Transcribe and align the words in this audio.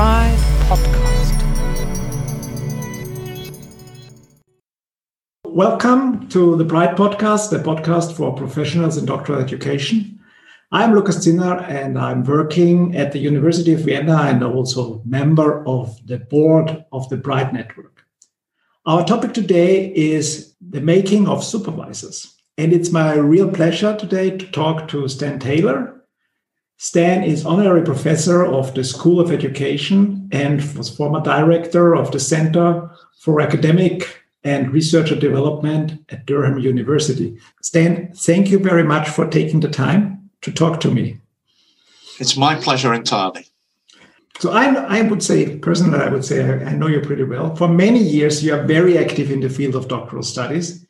Pride 0.00 0.38
podcast. 0.70 1.32
Welcome 5.44 6.26
to 6.30 6.56
the 6.56 6.64
Pride 6.64 6.96
podcast, 6.96 7.50
the 7.50 7.58
podcast 7.58 8.16
for 8.16 8.34
professionals 8.34 8.96
in 8.96 9.04
doctoral 9.04 9.42
education. 9.42 10.18
I'm 10.72 10.94
Lucas 10.94 11.18
Zinner 11.18 11.68
and 11.68 11.98
I'm 11.98 12.24
working 12.24 12.96
at 12.96 13.12
the 13.12 13.18
University 13.18 13.74
of 13.74 13.80
Vienna 13.80 14.22
and 14.22 14.42
also 14.42 15.02
member 15.04 15.62
of 15.68 15.94
the 16.06 16.16
board 16.16 16.82
of 16.92 17.06
the 17.10 17.18
Pride 17.18 17.52
Network. 17.52 18.06
Our 18.86 19.04
topic 19.04 19.34
today 19.34 19.92
is 19.94 20.54
the 20.66 20.80
making 20.80 21.28
of 21.28 21.44
supervisors. 21.44 22.40
And 22.56 22.72
it's 22.72 22.90
my 22.90 23.16
real 23.16 23.50
pleasure 23.50 23.94
today 23.94 24.30
to 24.30 24.50
talk 24.50 24.88
to 24.88 25.08
Stan 25.08 25.38
Taylor, 25.38 25.99
Stan 26.82 27.22
is 27.22 27.44
honorary 27.44 27.82
professor 27.82 28.42
of 28.42 28.72
the 28.72 28.82
School 28.82 29.20
of 29.20 29.30
Education 29.30 30.26
and 30.32 30.62
was 30.78 30.88
former 30.88 31.20
director 31.20 31.94
of 31.94 32.10
the 32.10 32.18
Center 32.18 32.90
for 33.18 33.42
Academic 33.42 34.22
and 34.44 34.72
Researcher 34.72 35.14
Development 35.14 36.02
at 36.08 36.24
Durham 36.24 36.58
University. 36.58 37.36
Stan, 37.60 38.10
thank 38.14 38.48
you 38.48 38.58
very 38.58 38.82
much 38.82 39.10
for 39.10 39.26
taking 39.26 39.60
the 39.60 39.68
time 39.68 40.30
to 40.40 40.50
talk 40.50 40.80
to 40.80 40.90
me. 40.90 41.18
It's 42.18 42.38
my 42.38 42.54
pleasure 42.54 42.94
entirely. 42.94 43.44
So 44.38 44.50
I, 44.52 44.72
I 45.00 45.02
would 45.02 45.22
say, 45.22 45.58
personally, 45.58 45.98
I 45.98 46.08
would 46.08 46.24
say 46.24 46.42
I 46.64 46.72
know 46.72 46.86
you 46.86 47.02
pretty 47.02 47.24
well. 47.24 47.54
For 47.56 47.68
many 47.68 47.98
years, 47.98 48.42
you 48.42 48.54
are 48.54 48.64
very 48.64 48.96
active 48.96 49.30
in 49.30 49.40
the 49.40 49.50
field 49.50 49.74
of 49.74 49.88
doctoral 49.88 50.22
studies, 50.22 50.86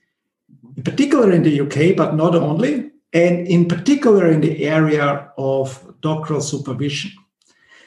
in 0.77 0.85
particular 0.85 1.33
in 1.33 1.43
the 1.43 1.61
UK, 1.63 1.97
but 1.97 2.15
not 2.15 2.37
only 2.37 2.91
and 3.13 3.47
in 3.47 3.67
particular 3.67 4.31
in 4.31 4.41
the 4.41 4.67
area 4.67 5.31
of 5.37 5.90
doctoral 6.01 6.41
supervision. 6.41 7.13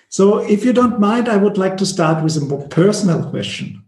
So, 0.09 0.39
if 0.39 0.63
you 0.63 0.73
don't 0.73 0.99
mind, 0.99 1.27
I 1.27 1.37
would 1.37 1.57
like 1.57 1.77
to 1.77 1.85
start 1.85 2.23
with 2.23 2.37
a 2.37 2.41
more 2.41 2.67
personal 2.67 3.29
question. 3.29 3.83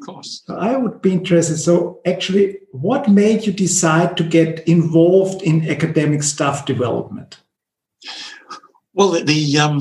Of 0.00 0.06
course. 0.06 0.42
So 0.46 0.56
I 0.56 0.76
would 0.76 1.02
be 1.02 1.12
interested. 1.12 1.58
So, 1.58 2.00
actually, 2.06 2.58
what 2.72 3.08
made 3.08 3.46
you 3.46 3.52
decide 3.52 4.16
to 4.16 4.24
get 4.24 4.66
involved 4.66 5.42
in 5.42 5.68
academic 5.70 6.22
staff 6.22 6.66
development? 6.66 7.38
Well, 8.94 9.10
the 9.10 9.22
the, 9.22 9.58
um, 9.58 9.80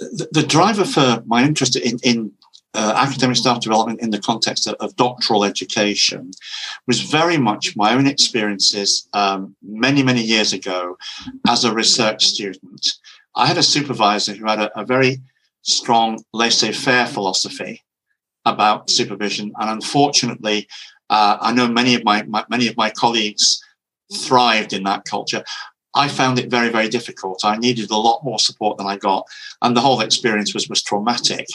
the, 0.00 0.28
the 0.32 0.42
driver 0.42 0.84
for 0.84 1.22
my 1.26 1.44
interest 1.44 1.76
in, 1.76 1.98
in 2.02 2.32
uh, 2.74 2.94
academic 2.96 3.36
staff 3.36 3.60
development 3.60 4.00
in 4.00 4.10
the 4.10 4.20
context 4.20 4.66
of, 4.66 4.74
of, 4.74 4.94
doctoral 4.94 5.44
education 5.44 6.30
was 6.86 7.00
very 7.00 7.36
much 7.36 7.76
my 7.76 7.94
own 7.94 8.06
experiences 8.06 9.08
um, 9.12 9.56
many, 9.60 10.02
many 10.04 10.22
years 10.22 10.52
ago 10.52 10.96
as 11.48 11.64
a 11.64 11.74
research 11.74 12.24
student. 12.24 12.92
I 13.34 13.46
had 13.46 13.58
a 13.58 13.62
supervisor 13.62 14.34
who 14.34 14.46
had 14.46 14.60
a, 14.60 14.80
a 14.80 14.84
very 14.84 15.20
strong 15.62 16.22
laissez 16.32 16.72
faire 16.72 17.06
philosophy 17.06 17.82
about 18.44 18.90
supervision. 18.90 19.52
And 19.58 19.70
unfortunately, 19.70 20.68
uh, 21.10 21.38
I 21.40 21.52
know 21.52 21.68
many 21.68 21.94
of 21.94 22.04
my, 22.04 22.22
my, 22.22 22.44
many 22.48 22.68
of 22.68 22.76
my 22.76 22.90
colleagues 22.90 23.62
thrived 24.12 24.72
in 24.72 24.84
that 24.84 25.04
culture. 25.04 25.44
I 25.94 26.08
found 26.08 26.38
it 26.38 26.50
very, 26.50 26.68
very 26.68 26.88
difficult. 26.88 27.44
I 27.44 27.56
needed 27.56 27.90
a 27.90 27.96
lot 27.96 28.24
more 28.24 28.38
support 28.38 28.78
than 28.78 28.86
I 28.86 28.96
got, 28.96 29.26
and 29.60 29.76
the 29.76 29.80
whole 29.80 30.00
experience 30.00 30.54
was 30.54 30.68
was 30.68 30.84
traumatic. 30.84 31.46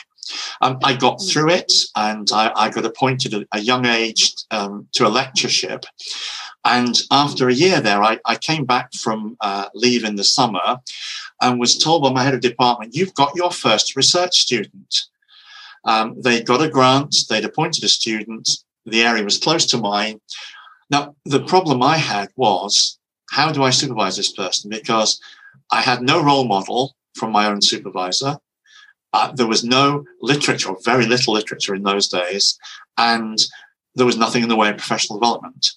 Um, 0.61 0.79
I 0.83 0.95
got 0.95 1.21
through 1.21 1.51
it 1.51 1.71
and 1.95 2.27
I, 2.33 2.51
I 2.55 2.69
got 2.69 2.85
appointed 2.85 3.33
at 3.33 3.47
a 3.53 3.59
young 3.59 3.85
age 3.85 4.33
um, 4.51 4.87
to 4.93 5.07
a 5.07 5.09
lectureship. 5.09 5.85
And 6.65 6.99
after 7.11 7.47
a 7.47 7.53
year 7.53 7.79
there, 7.79 8.03
I, 8.03 8.19
I 8.25 8.35
came 8.35 8.65
back 8.65 8.93
from 8.93 9.37
uh, 9.39 9.69
leave 9.75 10.03
in 10.03 10.15
the 10.15 10.23
summer 10.23 10.79
and 11.41 11.59
was 11.59 11.77
told 11.77 12.01
by 12.01 12.11
my 12.11 12.23
head 12.23 12.33
of 12.33 12.41
department, 12.41 12.95
You've 12.95 13.13
got 13.13 13.35
your 13.35 13.51
first 13.51 13.95
research 13.95 14.35
student. 14.37 14.95
Um, 15.85 16.19
they 16.19 16.41
got 16.41 16.63
a 16.63 16.69
grant, 16.69 17.15
they'd 17.29 17.45
appointed 17.45 17.83
a 17.83 17.87
student, 17.87 18.49
the 18.85 19.03
area 19.03 19.23
was 19.23 19.37
close 19.37 19.67
to 19.67 19.77
mine. 19.77 20.19
Now, 20.89 21.15
the 21.25 21.43
problem 21.43 21.83
I 21.83 21.97
had 21.97 22.29
was 22.35 22.97
how 23.29 23.51
do 23.51 23.63
I 23.63 23.69
supervise 23.69 24.17
this 24.17 24.31
person? 24.31 24.69
Because 24.71 25.19
I 25.71 25.81
had 25.81 26.01
no 26.01 26.23
role 26.23 26.45
model 26.45 26.95
from 27.13 27.31
my 27.31 27.47
own 27.47 27.61
supervisor. 27.61 28.37
Uh, 29.13 29.31
there 29.31 29.47
was 29.47 29.63
no 29.63 30.03
literature, 30.21 30.69
or 30.69 30.77
very 30.83 31.05
little 31.05 31.33
literature 31.33 31.75
in 31.75 31.83
those 31.83 32.07
days, 32.07 32.57
and 32.97 33.37
there 33.93 34.05
was 34.05 34.17
nothing 34.17 34.43
in 34.43 34.49
the 34.49 34.55
way 34.55 34.69
of 34.69 34.77
professional 34.77 35.19
development. 35.19 35.67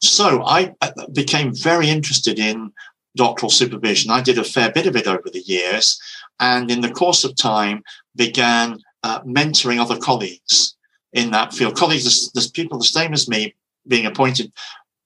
So 0.00 0.42
I 0.44 0.74
uh, 0.80 0.90
became 1.12 1.54
very 1.54 1.88
interested 1.88 2.38
in 2.38 2.72
doctoral 3.16 3.50
supervision. 3.50 4.10
I 4.10 4.20
did 4.20 4.38
a 4.38 4.44
fair 4.44 4.70
bit 4.70 4.86
of 4.86 4.96
it 4.96 5.06
over 5.06 5.30
the 5.32 5.40
years, 5.40 6.00
and 6.38 6.70
in 6.70 6.80
the 6.80 6.90
course 6.90 7.24
of 7.24 7.34
time, 7.36 7.82
began 8.14 8.78
uh, 9.02 9.20
mentoring 9.22 9.80
other 9.80 9.96
colleagues 9.98 10.76
in 11.12 11.30
that 11.30 11.54
field. 11.54 11.76
Colleagues, 11.76 12.30
there's 12.32 12.50
people 12.50 12.78
the 12.78 12.84
same 12.84 13.12
as 13.12 13.28
me, 13.28 13.54
being 13.86 14.06
appointed 14.06 14.52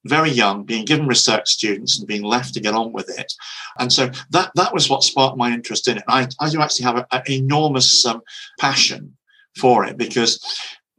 very 0.05 0.31
young, 0.31 0.63
being 0.63 0.85
given 0.85 1.07
research 1.07 1.47
students 1.47 1.99
and 1.99 2.07
being 2.07 2.23
left 2.23 2.53
to 2.53 2.59
get 2.59 2.73
on 2.73 2.91
with 2.91 3.09
it. 3.19 3.33
And 3.79 3.93
so 3.93 4.09
that 4.31 4.51
that 4.55 4.73
was 4.73 4.89
what 4.89 5.03
sparked 5.03 5.37
my 5.37 5.51
interest 5.51 5.87
in 5.87 5.97
it. 5.97 6.03
I, 6.07 6.27
I 6.39 6.49
do 6.49 6.61
actually 6.61 6.85
have 6.85 7.05
an 7.11 7.21
enormous 7.29 8.05
um, 8.05 8.21
passion 8.59 9.15
for 9.55 9.85
it 9.85 9.97
because 9.97 10.39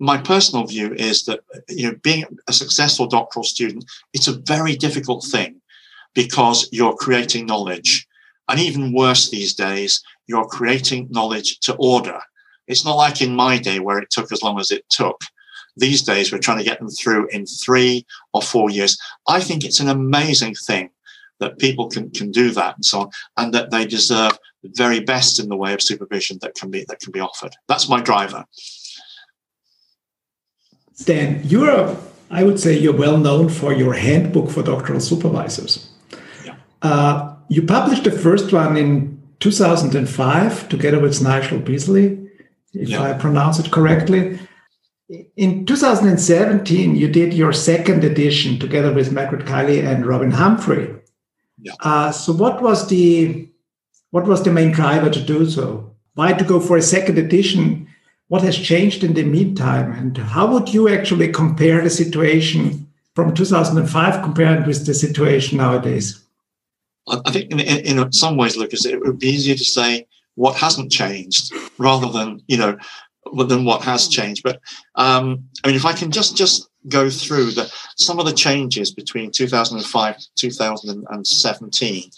my 0.02 0.18
personal 0.18 0.66
view 0.66 0.92
is 0.94 1.24
that 1.24 1.40
you 1.68 1.88
know 1.88 1.96
being 2.02 2.24
a 2.48 2.52
successful 2.52 3.06
doctoral 3.06 3.44
student 3.44 3.84
it's 4.12 4.28
a 4.28 4.40
very 4.54 4.74
difficult 4.76 5.24
thing 5.24 5.60
because 6.14 6.68
you're 6.72 7.04
creating 7.04 7.46
knowledge 7.46 8.06
and 8.48 8.58
even 8.60 8.92
worse 8.92 9.30
these 9.30 9.54
days 9.54 10.02
you're 10.26 10.46
creating 10.58 11.08
knowledge 11.10 11.58
to 11.60 11.74
order 11.74 12.20
it's 12.66 12.84
not 12.84 12.96
like 12.96 13.22
in 13.22 13.34
my 13.34 13.58
day 13.58 13.78
where 13.78 13.98
it 13.98 14.10
took 14.10 14.32
as 14.32 14.42
long 14.42 14.58
as 14.58 14.70
it 14.70 14.84
took 14.88 15.20
these 15.76 16.02
days, 16.02 16.30
we're 16.30 16.38
trying 16.38 16.58
to 16.58 16.64
get 16.64 16.78
them 16.78 16.90
through 16.90 17.28
in 17.28 17.46
three 17.46 18.06
or 18.34 18.42
four 18.42 18.70
years. 18.70 18.98
I 19.28 19.40
think 19.40 19.64
it's 19.64 19.80
an 19.80 19.88
amazing 19.88 20.54
thing 20.54 20.90
that 21.40 21.58
people 21.58 21.88
can, 21.88 22.10
can 22.10 22.30
do 22.30 22.50
that 22.50 22.76
and 22.76 22.84
so 22.84 23.00
on, 23.00 23.10
and 23.36 23.54
that 23.54 23.70
they 23.70 23.86
deserve 23.86 24.38
the 24.62 24.70
very 24.74 25.00
best 25.00 25.40
in 25.40 25.48
the 25.48 25.56
way 25.56 25.72
of 25.72 25.82
supervision 25.82 26.38
that 26.42 26.54
can 26.54 26.70
be 26.70 26.84
that 26.88 27.00
can 27.00 27.12
be 27.12 27.20
offered. 27.20 27.54
That's 27.68 27.88
my 27.88 28.00
driver. 28.00 28.44
Stan, 30.94 31.40
you're 31.44 31.96
I 32.30 32.44
would 32.44 32.58
say 32.58 32.78
you're 32.78 32.96
well 32.96 33.18
known 33.18 33.48
for 33.48 33.72
your 33.72 33.92
handbook 33.92 34.50
for 34.50 34.62
doctoral 34.62 35.00
supervisors. 35.00 35.90
Yeah. 36.44 36.56
Uh, 36.80 37.34
you 37.48 37.62
published 37.62 38.04
the 38.04 38.10
first 38.10 38.52
one 38.52 38.76
in 38.76 39.22
2005 39.40 40.68
together 40.68 40.98
with 40.98 41.20
Nigel 41.20 41.58
Beasley, 41.58 42.18
if 42.72 42.88
yeah. 42.88 43.02
I 43.02 43.12
pronounce 43.12 43.58
it 43.58 43.70
correctly 43.70 44.38
in 45.36 45.66
2017, 45.66 46.96
you 46.96 47.08
did 47.08 47.34
your 47.34 47.52
second 47.52 48.04
edition 48.04 48.58
together 48.58 48.92
with 48.92 49.12
Margaret 49.12 49.46
Kiley 49.46 49.84
and 49.84 50.06
Robin 50.06 50.30
Humphrey. 50.30 50.94
Yeah. 51.58 51.72
Uh, 51.80 52.12
so, 52.12 52.32
what 52.32 52.62
was 52.62 52.88
the 52.88 53.48
what 54.10 54.26
was 54.26 54.42
the 54.42 54.52
main 54.52 54.72
driver 54.72 55.10
to 55.10 55.20
do 55.20 55.48
so? 55.48 55.94
Why 56.14 56.32
to 56.32 56.44
go 56.44 56.60
for 56.60 56.76
a 56.76 56.82
second 56.82 57.18
edition? 57.18 57.88
What 58.32 58.44
has 58.44 58.56
changed 58.56 59.04
in 59.04 59.12
the 59.12 59.24
meantime, 59.24 59.92
and 59.92 60.16
how 60.16 60.46
would 60.46 60.72
you 60.72 60.88
actually 60.88 61.30
compare 61.30 61.82
the 61.82 61.90
situation 61.90 62.90
from 63.14 63.34
2005 63.34 64.22
compared 64.22 64.66
with 64.66 64.86
the 64.86 64.94
situation 64.94 65.58
nowadays? 65.58 66.24
I 67.06 67.30
think 67.30 67.52
in, 67.52 67.60
in, 67.60 67.98
in 67.98 68.12
some 68.12 68.38
ways, 68.38 68.56
Lucas, 68.56 68.86
it 68.86 69.02
would 69.02 69.18
be 69.18 69.26
easier 69.28 69.54
to 69.54 69.64
say 69.64 70.06
what 70.36 70.56
hasn't 70.56 70.90
changed 70.90 71.52
rather 71.76 72.08
than 72.08 72.40
you 72.46 72.56
know 72.56 72.78
than 73.36 73.66
what 73.66 73.82
has 73.82 74.08
changed. 74.08 74.42
But 74.42 74.62
um, 74.94 75.44
I 75.62 75.66
mean, 75.66 75.76
if 75.76 75.84
I 75.84 75.92
can 75.92 76.10
just 76.10 76.34
just 76.34 76.70
go 76.88 77.10
through 77.10 77.50
the, 77.50 77.70
some 77.98 78.18
of 78.18 78.24
the 78.24 78.32
changes 78.32 78.94
between 78.94 79.30
2005 79.30 80.16
2017, 80.36 82.10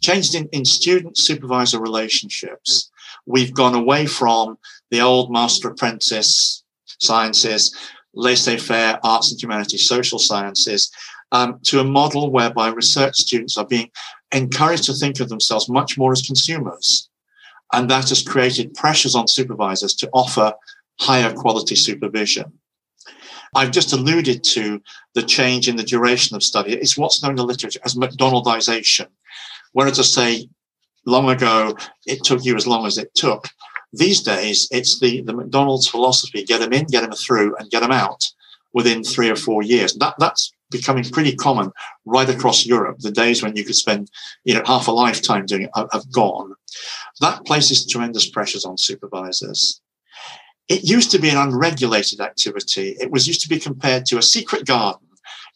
changes 0.00 0.34
in, 0.34 0.48
in 0.52 0.64
student 0.64 1.18
supervisor 1.18 1.78
relationships. 1.78 2.88
We've 3.26 3.54
gone 3.54 3.74
away 3.74 4.06
from 4.06 4.58
the 4.92 5.00
old 5.00 5.32
master 5.32 5.70
apprentice 5.70 6.62
sciences, 7.00 7.74
laissez 8.14 8.58
faire 8.58 9.00
arts 9.02 9.32
and 9.32 9.42
humanities, 9.42 9.88
social 9.88 10.20
sciences, 10.20 10.92
um, 11.32 11.58
to 11.64 11.80
a 11.80 11.84
model 11.84 12.30
whereby 12.30 12.68
research 12.68 13.16
students 13.16 13.56
are 13.56 13.66
being 13.66 13.90
encouraged 14.32 14.84
to 14.84 14.92
think 14.92 15.18
of 15.18 15.28
themselves 15.28 15.68
much 15.68 15.98
more 15.98 16.12
as 16.12 16.22
consumers 16.22 17.08
and 17.72 17.90
that 17.90 18.10
has 18.10 18.22
created 18.22 18.74
pressures 18.74 19.14
on 19.14 19.26
supervisors 19.26 19.94
to 19.94 20.10
offer 20.12 20.52
higher 21.00 21.32
quality 21.32 21.74
supervision. 21.74 22.52
I've 23.54 23.70
just 23.70 23.92
alluded 23.92 24.44
to 24.44 24.80
the 25.14 25.22
change 25.22 25.68
in 25.68 25.76
the 25.76 25.82
duration 25.82 26.36
of 26.36 26.42
study. 26.42 26.74
It's 26.74 26.96
what's 26.96 27.22
known 27.22 27.32
in 27.32 27.36
the 27.36 27.44
literature 27.44 27.80
as 27.84 27.94
McDonaldization. 27.94 29.08
Whereas 29.72 29.98
I 29.98 30.02
say 30.02 30.48
long 31.06 31.30
ago, 31.30 31.76
it 32.06 32.24
took 32.24 32.44
you 32.44 32.56
as 32.56 32.66
long 32.66 32.86
as 32.86 32.98
it 32.98 33.14
took. 33.14 33.48
These 33.92 34.22
days, 34.22 34.68
it's 34.70 34.98
the, 35.00 35.20
the 35.22 35.34
McDonald's 35.34 35.88
philosophy 35.88 36.44
get 36.44 36.60
them 36.60 36.72
in, 36.72 36.86
get 36.86 37.02
them 37.02 37.12
through, 37.12 37.56
and 37.56 37.70
get 37.70 37.80
them 37.80 37.92
out 37.92 38.24
within 38.72 39.04
three 39.04 39.28
or 39.28 39.36
four 39.36 39.62
years. 39.62 39.94
That, 39.94 40.14
that's 40.18 40.52
becoming 40.70 41.04
pretty 41.04 41.36
common 41.36 41.70
right 42.06 42.28
across 42.28 42.64
Europe. 42.64 42.98
The 43.00 43.10
days 43.10 43.42
when 43.42 43.54
you 43.54 43.64
could 43.64 43.76
spend 43.76 44.10
you 44.44 44.54
know, 44.54 44.62
half 44.64 44.88
a 44.88 44.92
lifetime 44.92 45.46
doing 45.46 45.62
it 45.62 45.70
have 45.74 46.10
gone. 46.10 46.54
that 47.20 47.44
places 47.44 47.86
tremendous 47.86 48.28
pressures 48.28 48.64
on 48.64 48.78
supervisors. 48.78 49.80
It 50.68 50.84
used 50.84 51.10
to 51.10 51.18
be 51.18 51.28
an 51.28 51.36
unregulated 51.36 52.20
activity. 52.20 52.96
It 52.98 53.10
was 53.10 53.26
used 53.26 53.42
to 53.42 53.48
be 53.48 53.58
compared 53.58 54.06
to 54.06 54.18
a 54.18 54.22
secret 54.22 54.64
garden 54.64 55.06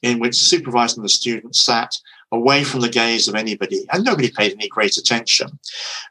in 0.03 0.19
which 0.19 0.53
and 0.53 1.05
the 1.05 1.09
student 1.09 1.57
sat 1.57 1.91
away 2.33 2.65
from 2.65 2.81
the 2.81 2.89
gaze 2.89 3.29
of 3.29 3.35
anybody, 3.35 3.87
and 3.93 4.05
nobody 4.05 4.31
paid 4.31 4.53
any 4.53 4.69
great 4.69 4.97
attention 4.97 5.49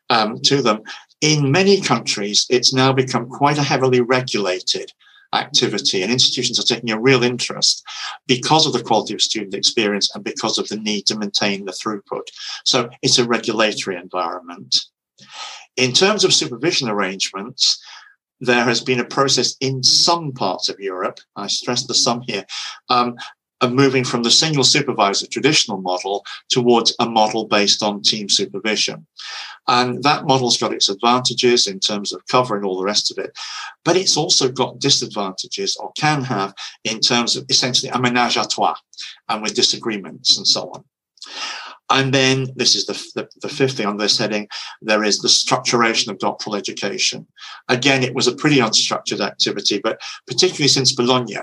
um, 0.09 0.39
to 0.41 0.61
them. 0.61 0.81
In 1.21 1.51
many 1.51 1.81
countries, 1.81 2.45
it's 2.49 2.73
now 2.73 2.93
become 2.93 3.27
quite 3.27 3.57
a 3.57 3.63
heavily 3.63 4.01
regulated 4.01 4.91
activity, 5.33 6.01
and 6.01 6.11
institutions 6.11 6.59
are 6.59 6.63
taking 6.63 6.91
a 6.91 6.99
real 6.99 7.23
interest 7.23 7.83
because 8.27 8.65
of 8.65 8.73
the 8.73 8.83
quality 8.83 9.13
of 9.13 9.21
student 9.21 9.53
experience 9.53 10.13
and 10.15 10.23
because 10.23 10.57
of 10.57 10.67
the 10.69 10.77
need 10.77 11.05
to 11.07 11.17
maintain 11.17 11.65
the 11.65 11.71
throughput. 11.71 12.27
So 12.63 12.89
it's 13.01 13.17
a 13.17 13.27
regulatory 13.27 13.97
environment. 13.97 14.75
In 15.77 15.91
terms 15.91 16.23
of 16.23 16.33
supervision 16.33 16.89
arrangements, 16.89 17.83
there 18.39 18.63
has 18.63 18.81
been 18.81 18.99
a 18.99 19.05
process 19.05 19.55
in 19.61 19.83
some 19.83 20.31
parts 20.31 20.69
of 20.69 20.79
Europe, 20.79 21.19
I 21.35 21.47
stress 21.47 21.85
the 21.85 21.93
some 21.93 22.21
here, 22.21 22.45
um, 22.89 23.15
of 23.61 23.73
moving 23.73 24.03
from 24.03 24.23
the 24.23 24.31
single 24.31 24.63
supervisor 24.63 25.27
traditional 25.27 25.79
model 25.81 26.23
towards 26.49 26.95
a 26.99 27.09
model 27.09 27.47
based 27.47 27.81
on 27.81 28.01
team 28.01 28.27
supervision. 28.29 29.05
And 29.67 30.03
that 30.03 30.25
model's 30.25 30.57
got 30.57 30.73
its 30.73 30.89
advantages 30.89 31.67
in 31.67 31.79
terms 31.79 32.13
of 32.13 32.25
covering 32.27 32.63
all 32.63 32.77
the 32.77 32.85
rest 32.85 33.11
of 33.11 33.17
it, 33.17 33.37
but 33.83 33.95
it's 33.95 34.17
also 34.17 34.51
got 34.51 34.79
disadvantages 34.79 35.75
or 35.77 35.91
can 35.97 36.23
have 36.23 36.53
in 36.83 36.99
terms 36.99 37.35
of 37.35 37.45
essentially 37.49 37.89
a 37.89 37.99
menage 37.99 38.37
a 38.37 38.45
trois 38.45 38.75
and 39.29 39.41
with 39.41 39.55
disagreements 39.55 40.37
and 40.37 40.47
so 40.47 40.69
on. 40.71 40.83
And 41.89 42.13
then 42.13 42.47
this 42.55 42.75
is 42.75 42.87
the, 42.87 42.93
the, 43.15 43.29
the, 43.41 43.49
fifth 43.49 43.77
thing 43.77 43.85
on 43.85 43.97
this 43.97 44.17
heading. 44.17 44.47
There 44.81 45.03
is 45.03 45.19
the 45.19 45.27
structuration 45.27 46.07
of 46.07 46.17
doctoral 46.17 46.55
education. 46.55 47.27
Again, 47.69 48.01
it 48.01 48.15
was 48.15 48.25
a 48.27 48.35
pretty 48.35 48.57
unstructured 48.57 49.19
activity, 49.19 49.79
but 49.83 50.01
particularly 50.25 50.67
since 50.67 50.93
Bologna, 50.93 51.37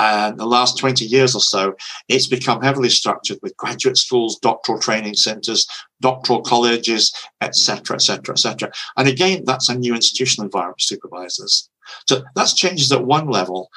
and 0.00 0.38
the 0.38 0.46
last 0.46 0.78
20 0.78 1.04
years 1.04 1.34
or 1.34 1.42
so, 1.42 1.74
it's 2.08 2.26
become 2.26 2.62
heavily 2.62 2.88
structured 2.88 3.38
with 3.42 3.56
graduate 3.58 3.98
schools, 3.98 4.38
doctoral 4.38 4.80
training 4.80 5.12
centers, 5.12 5.68
doctoral 6.00 6.40
colleges, 6.40 7.12
etc., 7.42 7.96
etc., 7.96 8.32
etc. 8.32 8.72
And 8.96 9.06
again, 9.06 9.44
that's 9.44 9.68
a 9.68 9.74
new 9.74 9.94
institutional 9.94 10.46
environment 10.46 10.80
for 10.80 10.84
supervisors. 10.84 11.68
So 12.08 12.22
that's 12.34 12.54
changes 12.54 12.90
at 12.92 13.04
one 13.04 13.26
level. 13.28 13.68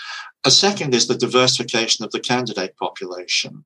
A 0.46 0.52
second 0.52 0.96
is 0.96 1.08
the 1.08 1.18
diversification 1.18 2.06
of 2.06 2.12
the 2.12 2.22
candidate 2.22 2.78
population. 2.78 3.66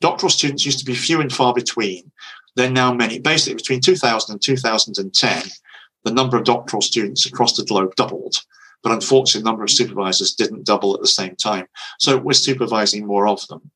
Doctoral 0.00 0.30
students 0.30 0.64
used 0.64 0.78
to 0.78 0.86
be 0.86 0.94
few 0.94 1.20
and 1.20 1.32
far 1.32 1.52
between. 1.52 2.10
They're 2.54 2.70
now 2.70 2.94
many. 2.94 3.18
Basically, 3.18 3.56
between 3.56 3.82
2000 3.82 4.32
and 4.32 4.40
2010, 4.40 5.42
the 6.04 6.10
number 6.10 6.38
of 6.38 6.44
doctoral 6.44 6.80
students 6.80 7.26
across 7.26 7.54
the 7.54 7.64
globe 7.64 7.94
doubled. 7.96 8.36
But 8.86 8.92
unfortunately, 8.92 9.42
the 9.42 9.50
number 9.50 9.64
of 9.64 9.70
supervisors 9.70 10.32
didn't 10.32 10.64
double 10.64 10.94
at 10.94 11.00
the 11.00 11.08
same 11.08 11.34
time. 11.34 11.66
So 11.98 12.18
we're 12.18 12.34
supervising 12.34 13.04
more 13.04 13.26
of 13.26 13.44
them. 13.48 13.72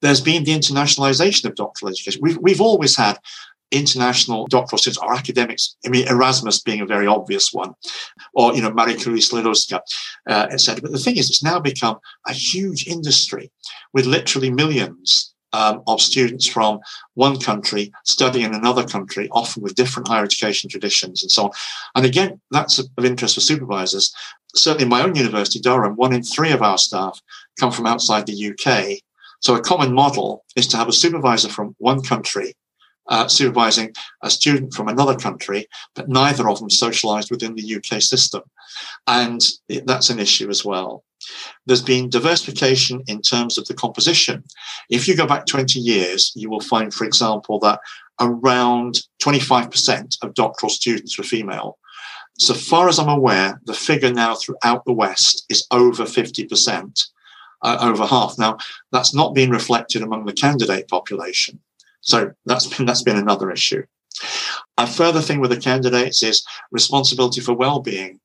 There's 0.00 0.20
been 0.20 0.44
the 0.44 0.56
internationalization 0.56 1.46
of 1.46 1.56
doctoral 1.56 1.90
education. 1.90 2.20
We've, 2.22 2.38
we've 2.38 2.60
always 2.60 2.94
had 2.94 3.18
international 3.72 4.46
doctoral 4.46 4.78
students 4.78 5.02
or 5.02 5.12
academics. 5.12 5.74
I 5.84 5.88
mean, 5.88 6.06
Erasmus 6.06 6.62
being 6.62 6.80
a 6.80 6.86
very 6.86 7.08
obvious 7.08 7.52
one, 7.52 7.74
or 8.32 8.54
you 8.54 8.62
know, 8.62 8.70
Marie 8.70 8.94
Curie 8.94 9.18
Skłodowska, 9.18 9.80
uh, 10.30 10.46
etc. 10.52 10.82
But 10.82 10.92
the 10.92 10.98
thing 10.98 11.16
is, 11.16 11.28
it's 11.28 11.42
now 11.42 11.58
become 11.58 11.98
a 12.28 12.32
huge 12.32 12.86
industry 12.86 13.50
with 13.92 14.06
literally 14.06 14.52
millions 14.52 15.34
um, 15.56 15.82
of 15.86 16.00
students 16.00 16.46
from 16.46 16.80
one 17.14 17.40
country 17.40 17.90
studying 18.04 18.44
in 18.44 18.54
another 18.54 18.84
country, 18.84 19.28
often 19.32 19.62
with 19.62 19.74
different 19.74 20.08
higher 20.08 20.24
education 20.24 20.68
traditions 20.68 21.22
and 21.22 21.32
so 21.32 21.44
on. 21.44 21.50
And 21.94 22.04
again, 22.04 22.40
that's 22.50 22.78
of 22.78 23.04
interest 23.04 23.34
for 23.34 23.40
supervisors. 23.40 24.14
Certainly, 24.54 24.84
in 24.84 24.90
my 24.90 25.02
own 25.02 25.16
university, 25.16 25.58
Durham, 25.58 25.96
one 25.96 26.14
in 26.14 26.22
three 26.22 26.52
of 26.52 26.62
our 26.62 26.78
staff 26.78 27.20
come 27.58 27.72
from 27.72 27.86
outside 27.86 28.26
the 28.26 28.50
UK. 28.50 29.00
So, 29.40 29.54
a 29.54 29.60
common 29.60 29.94
model 29.94 30.44
is 30.56 30.66
to 30.68 30.76
have 30.76 30.88
a 30.88 30.92
supervisor 30.92 31.48
from 31.48 31.74
one 31.78 32.02
country 32.02 32.54
uh, 33.08 33.28
supervising 33.28 33.92
a 34.22 34.30
student 34.30 34.74
from 34.74 34.88
another 34.88 35.16
country, 35.16 35.66
but 35.94 36.08
neither 36.08 36.48
of 36.48 36.58
them 36.58 36.70
socialized 36.70 37.30
within 37.30 37.54
the 37.54 37.76
UK 37.76 38.02
system. 38.02 38.42
And 39.06 39.40
that's 39.84 40.10
an 40.10 40.18
issue 40.18 40.48
as 40.50 40.64
well. 40.64 41.04
There's 41.66 41.82
been 41.82 42.10
diversification 42.10 43.02
in 43.06 43.22
terms 43.22 43.58
of 43.58 43.66
the 43.66 43.74
composition. 43.74 44.44
If 44.90 45.08
you 45.08 45.16
go 45.16 45.26
back 45.26 45.46
20 45.46 45.80
years, 45.80 46.32
you 46.34 46.50
will 46.50 46.60
find, 46.60 46.92
for 46.92 47.04
example, 47.04 47.58
that 47.60 47.80
around 48.20 49.00
25% 49.22 50.16
of 50.22 50.34
doctoral 50.34 50.70
students 50.70 51.18
were 51.18 51.24
female. 51.24 51.78
So 52.38 52.54
far 52.54 52.88
as 52.88 52.98
I'm 52.98 53.08
aware, 53.08 53.60
the 53.64 53.74
figure 53.74 54.12
now 54.12 54.34
throughout 54.34 54.84
the 54.84 54.92
West 54.92 55.46
is 55.48 55.66
over 55.70 56.04
50%, 56.04 57.06
uh, 57.62 57.78
over 57.80 58.06
half. 58.06 58.38
Now, 58.38 58.58
that's 58.92 59.14
not 59.14 59.34
being 59.34 59.50
reflected 59.50 60.02
among 60.02 60.26
the 60.26 60.34
candidate 60.34 60.88
population. 60.88 61.58
So 62.06 62.32
that's 62.44 62.66
been, 62.66 62.86
that's 62.86 63.02
been 63.02 63.16
another 63.16 63.50
issue. 63.50 63.84
A 64.78 64.86
further 64.86 65.20
thing 65.20 65.40
with 65.40 65.50
the 65.50 65.56
candidates 65.60 66.22
is 66.22 66.44
responsibility 66.70 67.40
for 67.40 67.52
well-being. 67.52 68.20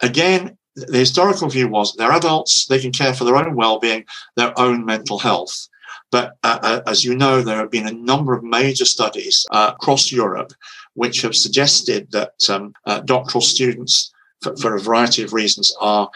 Again, 0.00 0.56
the 0.76 0.98
historical 0.98 1.48
view 1.48 1.68
was 1.68 1.94
they're 1.94 2.12
adults, 2.12 2.66
they 2.66 2.78
can 2.78 2.92
care 2.92 3.14
for 3.14 3.24
their 3.24 3.36
own 3.36 3.56
well-being, 3.56 4.04
their 4.36 4.58
own 4.58 4.84
mental 4.84 5.18
health. 5.18 5.68
But 6.10 6.36
uh, 6.44 6.58
uh, 6.62 6.80
as 6.86 7.04
you 7.04 7.16
know, 7.16 7.40
there 7.40 7.56
have 7.56 7.70
been 7.70 7.88
a 7.88 7.92
number 7.92 8.34
of 8.34 8.44
major 8.44 8.84
studies 8.84 9.46
uh, 9.50 9.72
across 9.74 10.12
Europe 10.12 10.52
which 10.94 11.22
have 11.22 11.34
suggested 11.34 12.10
that 12.12 12.34
um, 12.50 12.74
uh, 12.86 13.00
doctoral 13.00 13.40
students, 13.40 14.12
for, 14.42 14.54
for, 14.56 14.74
a 14.74 14.80
variety 14.80 15.22
of 15.22 15.32
reasons, 15.32 15.74
are 15.80 16.10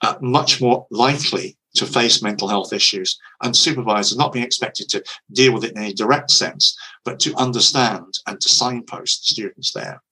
uh, 0.00 0.14
much 0.20 0.60
more 0.60 0.86
likely 0.90 1.56
to 1.74 1.86
face 1.86 2.22
mental 2.22 2.48
health 2.48 2.72
issues 2.72 3.18
and 3.42 3.56
supervisors 3.56 4.16
not 4.16 4.32
being 4.32 4.44
expected 4.44 4.88
to 4.90 5.02
deal 5.32 5.52
with 5.52 5.64
it 5.64 5.72
in 5.72 5.78
any 5.78 5.92
direct 5.92 6.30
sense, 6.30 6.76
but 7.04 7.18
to 7.20 7.34
understand 7.36 8.18
and 8.26 8.40
to 8.40 8.48
signpost 8.48 9.28
students 9.28 9.72
there. 9.72 10.02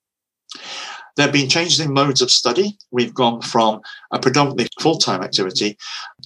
There 1.16 1.26
have 1.26 1.32
been 1.32 1.48
changes 1.48 1.80
in 1.80 1.92
modes 1.92 2.22
of 2.22 2.30
study. 2.30 2.78
We've 2.90 3.14
gone 3.14 3.42
from 3.42 3.80
a 4.10 4.18
predominantly 4.18 4.68
full 4.80 4.98
time 4.98 5.22
activity 5.22 5.76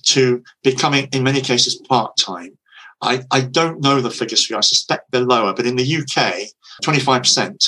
to 0.04 0.42
becoming, 0.62 1.08
in 1.12 1.22
many 1.22 1.40
cases, 1.40 1.76
part 1.76 2.16
time. 2.16 2.56
I, 3.02 3.22
I 3.30 3.40
don't 3.42 3.80
know 3.80 4.00
the 4.00 4.10
figures 4.10 4.46
for 4.46 4.54
you. 4.54 4.58
I 4.58 4.62
suspect 4.62 5.10
they're 5.10 5.22
lower, 5.22 5.52
but 5.52 5.66
in 5.66 5.76
the 5.76 5.96
UK, 5.96 6.48
25% 6.82 7.66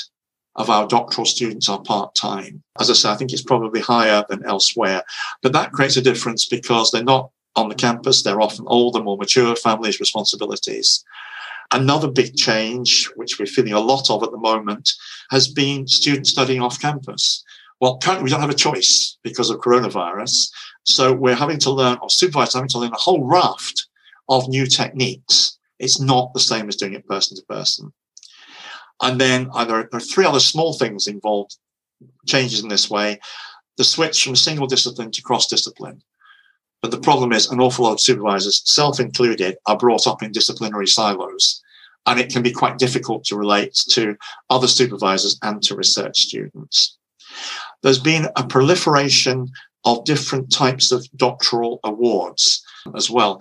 of 0.56 0.70
our 0.70 0.86
doctoral 0.86 1.26
students 1.26 1.68
are 1.68 1.82
part 1.82 2.14
time. 2.14 2.62
As 2.80 2.90
I 2.90 2.94
say, 2.94 3.10
I 3.10 3.16
think 3.16 3.32
it's 3.32 3.42
probably 3.42 3.80
higher 3.80 4.24
than 4.28 4.44
elsewhere, 4.46 5.02
but 5.42 5.52
that 5.52 5.72
creates 5.72 5.96
a 5.96 6.02
difference 6.02 6.46
because 6.46 6.90
they're 6.90 7.04
not 7.04 7.30
on 7.56 7.68
the 7.68 7.74
campus. 7.74 8.22
They're 8.22 8.40
often 8.40 8.66
older, 8.68 9.02
more 9.02 9.16
mature 9.16 9.56
families, 9.56 9.98
responsibilities. 9.98 11.04
Another 11.72 12.08
big 12.08 12.36
change, 12.36 13.06
which 13.16 13.38
we're 13.38 13.46
feeling 13.46 13.72
a 13.72 13.80
lot 13.80 14.08
of 14.10 14.22
at 14.22 14.30
the 14.30 14.38
moment, 14.38 14.92
has 15.30 15.48
been 15.48 15.86
students 15.88 16.30
studying 16.30 16.62
off 16.62 16.80
campus. 16.80 17.42
Well, 17.80 17.98
currently 17.98 18.24
we 18.24 18.30
don't 18.30 18.40
have 18.40 18.50
a 18.50 18.54
choice 18.54 19.18
because 19.24 19.50
of 19.50 19.58
coronavirus. 19.58 20.48
So 20.84 21.12
we're 21.12 21.34
having 21.34 21.58
to 21.60 21.70
learn, 21.70 21.98
or 22.00 22.08
supervisors 22.08 22.54
having 22.54 22.68
to 22.70 22.78
learn 22.78 22.92
a 22.92 22.98
whole 22.98 23.24
raft 23.24 23.88
of 24.28 24.48
new 24.48 24.66
techniques. 24.66 25.58
It's 25.78 26.00
not 26.00 26.32
the 26.32 26.40
same 26.40 26.68
as 26.68 26.76
doing 26.76 26.94
it 26.94 27.06
person 27.06 27.36
to 27.36 27.42
person. 27.44 27.92
And 29.02 29.20
then 29.20 29.50
uh, 29.52 29.64
there 29.64 29.88
are 29.92 30.00
three 30.00 30.24
other 30.24 30.40
small 30.40 30.72
things 30.72 31.06
involved, 31.06 31.56
changes 32.26 32.62
in 32.62 32.68
this 32.68 32.88
way. 32.88 33.18
The 33.76 33.84
switch 33.84 34.24
from 34.24 34.36
single 34.36 34.66
discipline 34.66 35.10
to 35.10 35.22
cross 35.22 35.48
discipline. 35.48 36.00
But 36.82 36.90
the 36.90 37.00
problem 37.00 37.32
is, 37.32 37.50
an 37.50 37.60
awful 37.60 37.84
lot 37.84 37.92
of 37.92 38.00
supervisors, 38.00 38.62
self 38.64 39.00
included, 39.00 39.56
are 39.66 39.78
brought 39.78 40.06
up 40.06 40.22
in 40.22 40.32
disciplinary 40.32 40.86
silos. 40.86 41.62
And 42.06 42.20
it 42.20 42.30
can 42.30 42.42
be 42.42 42.52
quite 42.52 42.78
difficult 42.78 43.24
to 43.24 43.36
relate 43.36 43.74
to 43.90 44.16
other 44.48 44.68
supervisors 44.68 45.38
and 45.42 45.60
to 45.64 45.74
research 45.74 46.20
students. 46.20 46.96
There's 47.82 47.98
been 47.98 48.28
a 48.36 48.46
proliferation 48.46 49.48
of 49.84 50.04
different 50.04 50.52
types 50.52 50.92
of 50.92 51.06
doctoral 51.16 51.80
awards 51.84 52.62
as 52.94 53.10
well. 53.10 53.40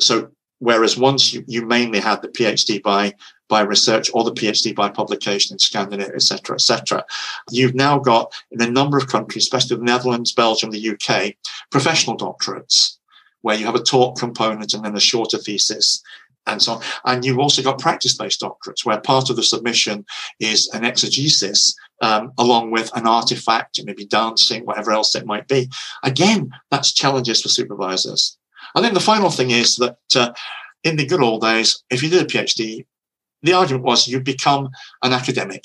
So, 0.00 0.28
whereas 0.58 0.96
once 0.96 1.32
you, 1.32 1.44
you 1.46 1.66
mainly 1.66 2.00
had 2.00 2.22
the 2.22 2.28
PhD 2.28 2.82
by 2.82 3.14
by 3.48 3.60
research 3.60 4.10
or 4.14 4.24
the 4.24 4.32
PhD 4.32 4.74
by 4.74 4.88
publication 4.88 5.54
in 5.54 5.58
Scandinavia, 5.58 6.14
etc., 6.14 6.54
etc. 6.54 7.04
You've 7.50 7.74
now 7.74 7.98
got 7.98 8.32
in 8.50 8.62
a 8.62 8.70
number 8.70 8.96
of 8.96 9.08
countries, 9.08 9.44
especially 9.44 9.76
the 9.76 9.84
Netherlands, 9.84 10.32
Belgium, 10.32 10.70
the 10.70 10.90
UK, 10.90 11.34
professional 11.70 12.16
doctorates 12.16 12.96
where 13.42 13.56
you 13.56 13.66
have 13.66 13.74
a 13.74 13.82
talk 13.82 14.18
component 14.18 14.72
and 14.72 14.84
then 14.84 14.96
a 14.96 15.00
shorter 15.00 15.36
thesis 15.36 16.02
and 16.46 16.62
so 16.62 16.74
on. 16.74 16.82
And 17.04 17.24
you've 17.24 17.38
also 17.38 17.62
got 17.62 17.78
practice-based 17.78 18.40
doctorates 18.40 18.84
where 18.84 19.00
part 19.00 19.30
of 19.30 19.36
the 19.36 19.42
submission 19.42 20.04
is 20.40 20.68
an 20.72 20.84
exegesis 20.84 21.74
um, 22.00 22.32
along 22.38 22.70
with 22.70 22.90
an 22.96 23.06
artifact, 23.06 23.80
maybe 23.84 24.06
dancing, 24.06 24.64
whatever 24.64 24.92
else 24.92 25.14
it 25.14 25.26
might 25.26 25.48
be. 25.48 25.70
Again, 26.02 26.50
that's 26.70 26.92
challenges 26.92 27.42
for 27.42 27.48
supervisors. 27.48 28.36
And 28.74 28.84
then 28.84 28.94
the 28.94 29.00
final 29.00 29.30
thing 29.30 29.50
is 29.50 29.76
that 29.76 29.98
uh, 30.16 30.32
in 30.82 30.96
the 30.96 31.06
good 31.06 31.22
old 31.22 31.42
days, 31.42 31.82
if 31.90 32.02
you 32.02 32.10
did 32.10 32.22
a 32.22 32.26
PhD, 32.26 32.86
the 33.44 33.52
argument 33.52 33.84
was 33.84 34.08
you 34.08 34.20
become 34.20 34.70
an 35.02 35.12
academic. 35.12 35.62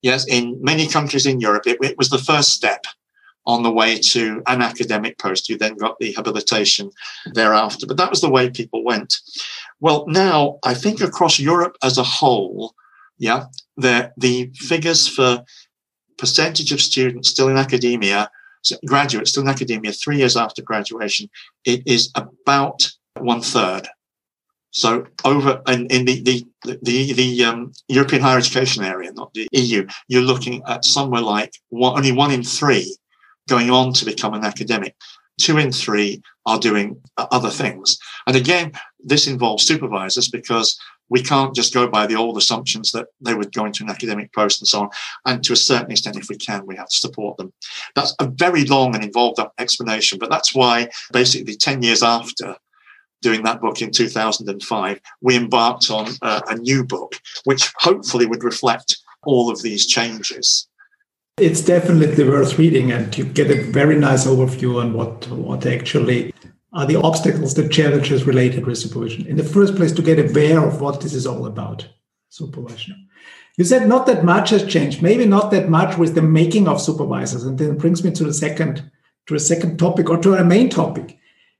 Yes, 0.00 0.26
in 0.26 0.58
many 0.62 0.86
countries 0.86 1.26
in 1.26 1.40
Europe, 1.40 1.66
it, 1.66 1.78
it 1.82 1.98
was 1.98 2.08
the 2.08 2.18
first 2.18 2.52
step 2.52 2.84
on 3.46 3.62
the 3.62 3.70
way 3.70 3.98
to 3.98 4.42
an 4.46 4.62
academic 4.62 5.18
post. 5.18 5.48
You 5.48 5.58
then 5.58 5.76
got 5.76 5.98
the 5.98 6.12
habilitation 6.12 6.90
thereafter. 7.34 7.86
But 7.86 7.96
that 7.96 8.10
was 8.10 8.20
the 8.20 8.30
way 8.30 8.50
people 8.50 8.84
went. 8.84 9.18
Well, 9.80 10.04
now 10.08 10.58
I 10.64 10.74
think 10.74 11.00
across 11.00 11.38
Europe 11.38 11.76
as 11.82 11.98
a 11.98 12.02
whole, 12.02 12.74
yeah, 13.18 13.44
the, 13.76 14.12
the 14.16 14.50
figures 14.54 15.06
for 15.06 15.44
percentage 16.18 16.72
of 16.72 16.80
students 16.80 17.28
still 17.28 17.48
in 17.48 17.56
academia, 17.56 18.30
graduates 18.86 19.30
still 19.30 19.42
in 19.42 19.48
academia 19.48 19.92
three 19.92 20.18
years 20.18 20.36
after 20.36 20.62
graduation, 20.62 21.28
it 21.64 21.82
is 21.86 22.10
about 22.14 22.90
one 23.18 23.40
third. 23.40 23.88
So 24.76 25.06
over 25.24 25.62
in, 25.68 25.86
in 25.86 26.04
the 26.04 26.20
the 26.20 26.46
the, 26.82 27.12
the 27.14 27.44
um, 27.44 27.72
European 27.88 28.20
higher 28.20 28.36
education 28.36 28.84
area, 28.84 29.10
not 29.12 29.32
the 29.32 29.48
EU, 29.52 29.86
you're 30.08 30.20
looking 30.20 30.62
at 30.66 30.84
somewhere 30.84 31.22
like 31.22 31.54
one, 31.70 31.96
only 31.96 32.12
one 32.12 32.30
in 32.30 32.42
three 32.42 32.94
going 33.48 33.70
on 33.70 33.94
to 33.94 34.04
become 34.04 34.34
an 34.34 34.44
academic. 34.44 34.94
Two 35.40 35.56
in 35.56 35.72
three 35.72 36.20
are 36.44 36.58
doing 36.58 37.00
other 37.16 37.48
things. 37.48 37.98
And 38.26 38.36
again, 38.36 38.72
this 39.02 39.26
involves 39.26 39.64
supervisors 39.64 40.28
because 40.28 40.78
we 41.08 41.22
can't 41.22 41.54
just 41.54 41.72
go 41.72 41.88
by 41.88 42.06
the 42.06 42.16
old 42.16 42.36
assumptions 42.36 42.92
that 42.92 43.06
they 43.20 43.34
would 43.34 43.54
go 43.54 43.64
into 43.64 43.82
an 43.82 43.90
academic 43.90 44.34
post 44.34 44.60
and 44.60 44.68
so 44.68 44.82
on. 44.82 44.90
And 45.24 45.42
to 45.44 45.54
a 45.54 45.56
certain 45.56 45.92
extent, 45.92 46.16
if 46.16 46.28
we 46.28 46.36
can, 46.36 46.66
we 46.66 46.76
have 46.76 46.88
to 46.88 46.96
support 46.96 47.38
them. 47.38 47.50
That's 47.94 48.14
a 48.20 48.26
very 48.26 48.64
long 48.66 48.94
and 48.94 49.04
involved 49.04 49.40
explanation, 49.58 50.18
but 50.18 50.28
that's 50.28 50.54
why 50.54 50.88
basically 51.12 51.56
10 51.56 51.82
years 51.82 52.02
after 52.02 52.56
doing 53.22 53.42
that 53.44 53.60
book 53.60 53.82
in 53.82 53.90
2005, 53.90 55.00
we 55.20 55.36
embarked 55.36 55.90
on 55.90 56.08
uh, 56.22 56.40
a 56.48 56.56
new 56.56 56.84
book, 56.84 57.16
which 57.44 57.72
hopefully 57.78 58.26
would 58.26 58.44
reflect 58.44 58.98
all 59.24 59.50
of 59.50 59.62
these 59.62 59.86
changes. 59.86 60.68
It's 61.38 61.60
definitely 61.60 62.24
worth 62.26 62.58
reading, 62.58 62.92
and 62.92 63.16
you 63.16 63.24
get 63.24 63.50
a 63.50 63.62
very 63.70 63.98
nice 63.98 64.26
overview 64.26 64.80
on 64.80 64.94
what 64.94 65.28
what 65.28 65.66
actually 65.66 66.32
are 66.72 66.86
the 66.86 66.96
obstacles, 66.96 67.54
the 67.54 67.68
challenges 67.68 68.26
related 68.26 68.66
with 68.66 68.78
supervision. 68.78 69.26
In 69.26 69.36
the 69.36 69.44
first 69.44 69.76
place, 69.76 69.92
to 69.92 70.02
get 70.02 70.18
aware 70.18 70.66
of 70.66 70.80
what 70.80 71.00
this 71.00 71.14
is 71.14 71.26
all 71.26 71.46
about, 71.46 71.88
supervision. 72.30 73.08
You 73.56 73.64
said 73.64 73.88
not 73.88 74.06
that 74.06 74.24
much 74.24 74.50
has 74.50 74.64
changed, 74.66 75.02
maybe 75.02 75.24
not 75.26 75.50
that 75.50 75.68
much 75.68 75.96
with 75.96 76.14
the 76.14 76.22
making 76.22 76.68
of 76.68 76.80
supervisors, 76.80 77.44
and 77.44 77.58
then 77.58 77.78
brings 77.78 78.04
me 78.04 78.10
to 78.12 78.24
the 78.24 78.34
second 78.34 78.90
to 79.26 79.34
a 79.34 79.40
second 79.40 79.78
topic 79.78 80.08
or 80.08 80.18
to 80.18 80.34
a 80.34 80.44
main 80.44 80.68
topic. 80.68 81.18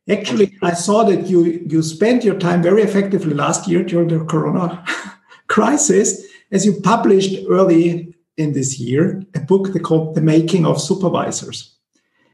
Actually, 0.09 0.57
I 0.63 0.75
saw 0.75 1.05
that 1.05 1.27
you 1.27 1.65
you 1.67 1.83
spent 1.83 2.25
your 2.25 2.39
time 2.39 2.63
very 2.63 2.83
effectively 2.83 3.35
last 3.35 3.69
year 3.69 3.83
during 3.83 4.09
the 4.09 4.25
Corona 4.25 4.85
crisis, 5.49 6.25
as 6.53 6.65
you 6.65 6.81
published 6.81 7.45
early 7.49 8.15
in 8.37 8.53
this 8.53 8.79
year 8.79 9.23
a 9.35 9.41
book 9.41 9.83
called 9.83 10.15
"The 10.15 10.21
Making 10.21 10.65
of 10.65 10.81
Supervisors." 10.81 11.77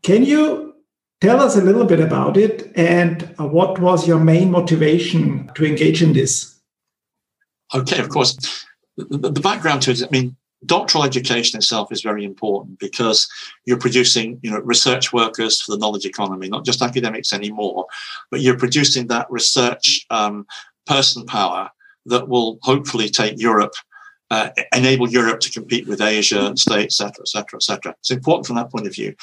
Can 0.02 0.24
you 0.24 0.74
tell 1.22 1.40
us 1.40 1.56
a 1.56 1.62
little 1.62 1.84
bit 1.84 2.00
about 2.00 2.36
it 2.36 2.72
and 2.74 3.32
what 3.38 3.78
was 3.78 4.08
your 4.08 4.18
main 4.18 4.50
motivation 4.50 5.48
to 5.54 5.64
engage 5.64 6.02
in 6.02 6.12
this? 6.12 6.60
Okay, 7.72 8.00
of 8.00 8.08
course. 8.08 8.66
The, 8.96 9.30
the 9.30 9.40
background 9.40 9.82
to 9.82 9.92
it, 9.92 10.02
I 10.02 10.08
mean, 10.10 10.36
doctoral 10.66 11.04
education 11.04 11.58
itself 11.58 11.90
is 11.90 12.02
very 12.02 12.24
important 12.24 12.78
because 12.78 13.28
you're 13.64 13.78
producing 13.78 14.38
you 14.42 14.50
know 14.50 14.60
research 14.60 15.12
workers 15.12 15.60
for 15.60 15.72
the 15.72 15.78
knowledge 15.78 16.04
economy 16.04 16.48
not 16.48 16.64
just 16.64 16.82
academics 16.82 17.32
anymore 17.32 17.86
but 18.30 18.40
you're 18.40 18.58
producing 18.58 19.06
that 19.06 19.26
research 19.30 20.06
um, 20.10 20.46
person 20.86 21.24
power 21.26 21.70
that 22.06 22.28
will 22.28 22.58
hopefully 22.62 23.08
take 23.08 23.40
europe 23.40 23.74
uh, 24.30 24.50
enable 24.74 25.08
europe 25.08 25.40
to 25.40 25.50
compete 25.50 25.86
with 25.86 26.00
asia 26.00 26.56
states 26.56 27.00
etc 27.00 27.22
etc 27.22 27.56
etc 27.56 27.94
it's 28.00 28.10
important 28.10 28.46
from 28.46 28.56
that 28.56 28.70
point 28.70 28.86
of 28.86 28.94
view. 28.94 29.14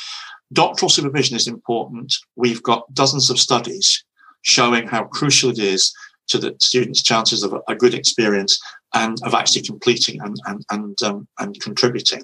Doctoral 0.51 0.89
supervision 0.89 1.36
is 1.36 1.48
important. 1.48 2.15
We've 2.36 2.63
got 2.63 2.91
dozens 2.93 3.29
of 3.29 3.38
studies 3.38 4.03
showing 4.41 4.88
how 4.88 5.03
crucial 5.03 5.51
it 5.51 5.60
is 5.60 5.93
to 6.29 6.38
the 6.38 6.55
students' 6.60 7.01
chances 7.01 7.43
of 7.43 7.53
a 7.67 7.75
good 7.75 7.93
experience 7.93 8.60
and 8.93 9.17
of 9.24 9.34
actually 9.34 9.62
completing 9.62 10.19
and 10.22 10.36
and 10.46 10.65
and, 10.72 10.98
um, 11.03 11.27
and 11.39 11.60
contributing. 11.62 12.24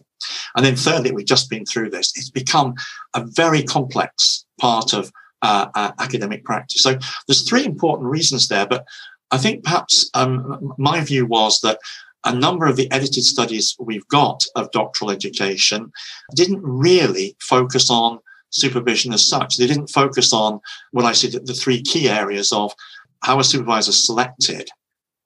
And 0.55 0.65
then 0.65 0.75
thirdly, 0.75 1.11
we've 1.11 1.25
just 1.25 1.49
been 1.49 1.65
through 1.65 1.89
this. 1.89 2.11
It's 2.15 2.29
become 2.29 2.75
a 3.13 3.25
very 3.25 3.63
complex 3.63 4.45
part 4.59 4.93
of 4.93 5.11
uh, 5.41 5.67
uh, 5.75 5.91
academic 5.99 6.43
practice. 6.43 6.81
So 6.81 6.97
there's 7.27 7.47
three 7.47 7.65
important 7.65 8.09
reasons 8.09 8.47
there, 8.47 8.65
but 8.65 8.85
I 9.31 9.37
think 9.37 9.63
perhaps 9.63 10.09
um, 10.13 10.73
my 10.77 11.01
view 11.01 11.25
was 11.25 11.59
that 11.61 11.79
a 12.23 12.33
number 12.33 12.65
of 12.65 12.75
the 12.75 12.91
edited 12.91 13.23
studies 13.23 13.75
we've 13.79 14.07
got 14.07 14.43
of 14.55 14.71
doctoral 14.71 15.11
education 15.11 15.91
didn't 16.35 16.61
really 16.63 17.35
focus 17.39 17.91
on 17.91 18.19
supervision 18.49 19.13
as 19.13 19.27
such. 19.27 19.57
They 19.57 19.67
didn't 19.67 19.87
focus 19.87 20.33
on 20.33 20.59
what 20.91 21.05
I 21.05 21.11
said 21.11 21.33
the 21.45 21.53
three 21.53 21.81
key 21.81 22.09
areas 22.09 22.51
of 22.51 22.73
how 23.21 23.39
a 23.39 23.43
supervisor 23.43 23.91
selected 23.91 24.69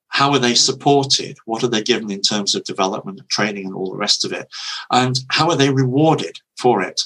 how 0.10 0.32
are 0.32 0.40
they 0.40 0.56
supported? 0.56 1.38
What 1.46 1.64
are 1.64 1.68
they 1.68 1.82
given 1.82 2.12
in 2.12 2.22
terms 2.22 2.56
of 2.56 2.64
development 2.64 3.20
and 3.20 3.30
training 3.30 3.66
and 3.66 3.76
all 3.76 3.92
the 3.92 3.98
rest 3.98 4.26
of 4.26 4.34
it? 4.34 4.48
And 4.92 5.20
how 5.30 5.50
are 5.50 5.56
they 5.56 5.70
rewarded 5.70 6.40
for 6.58 6.82
it? 6.82 7.02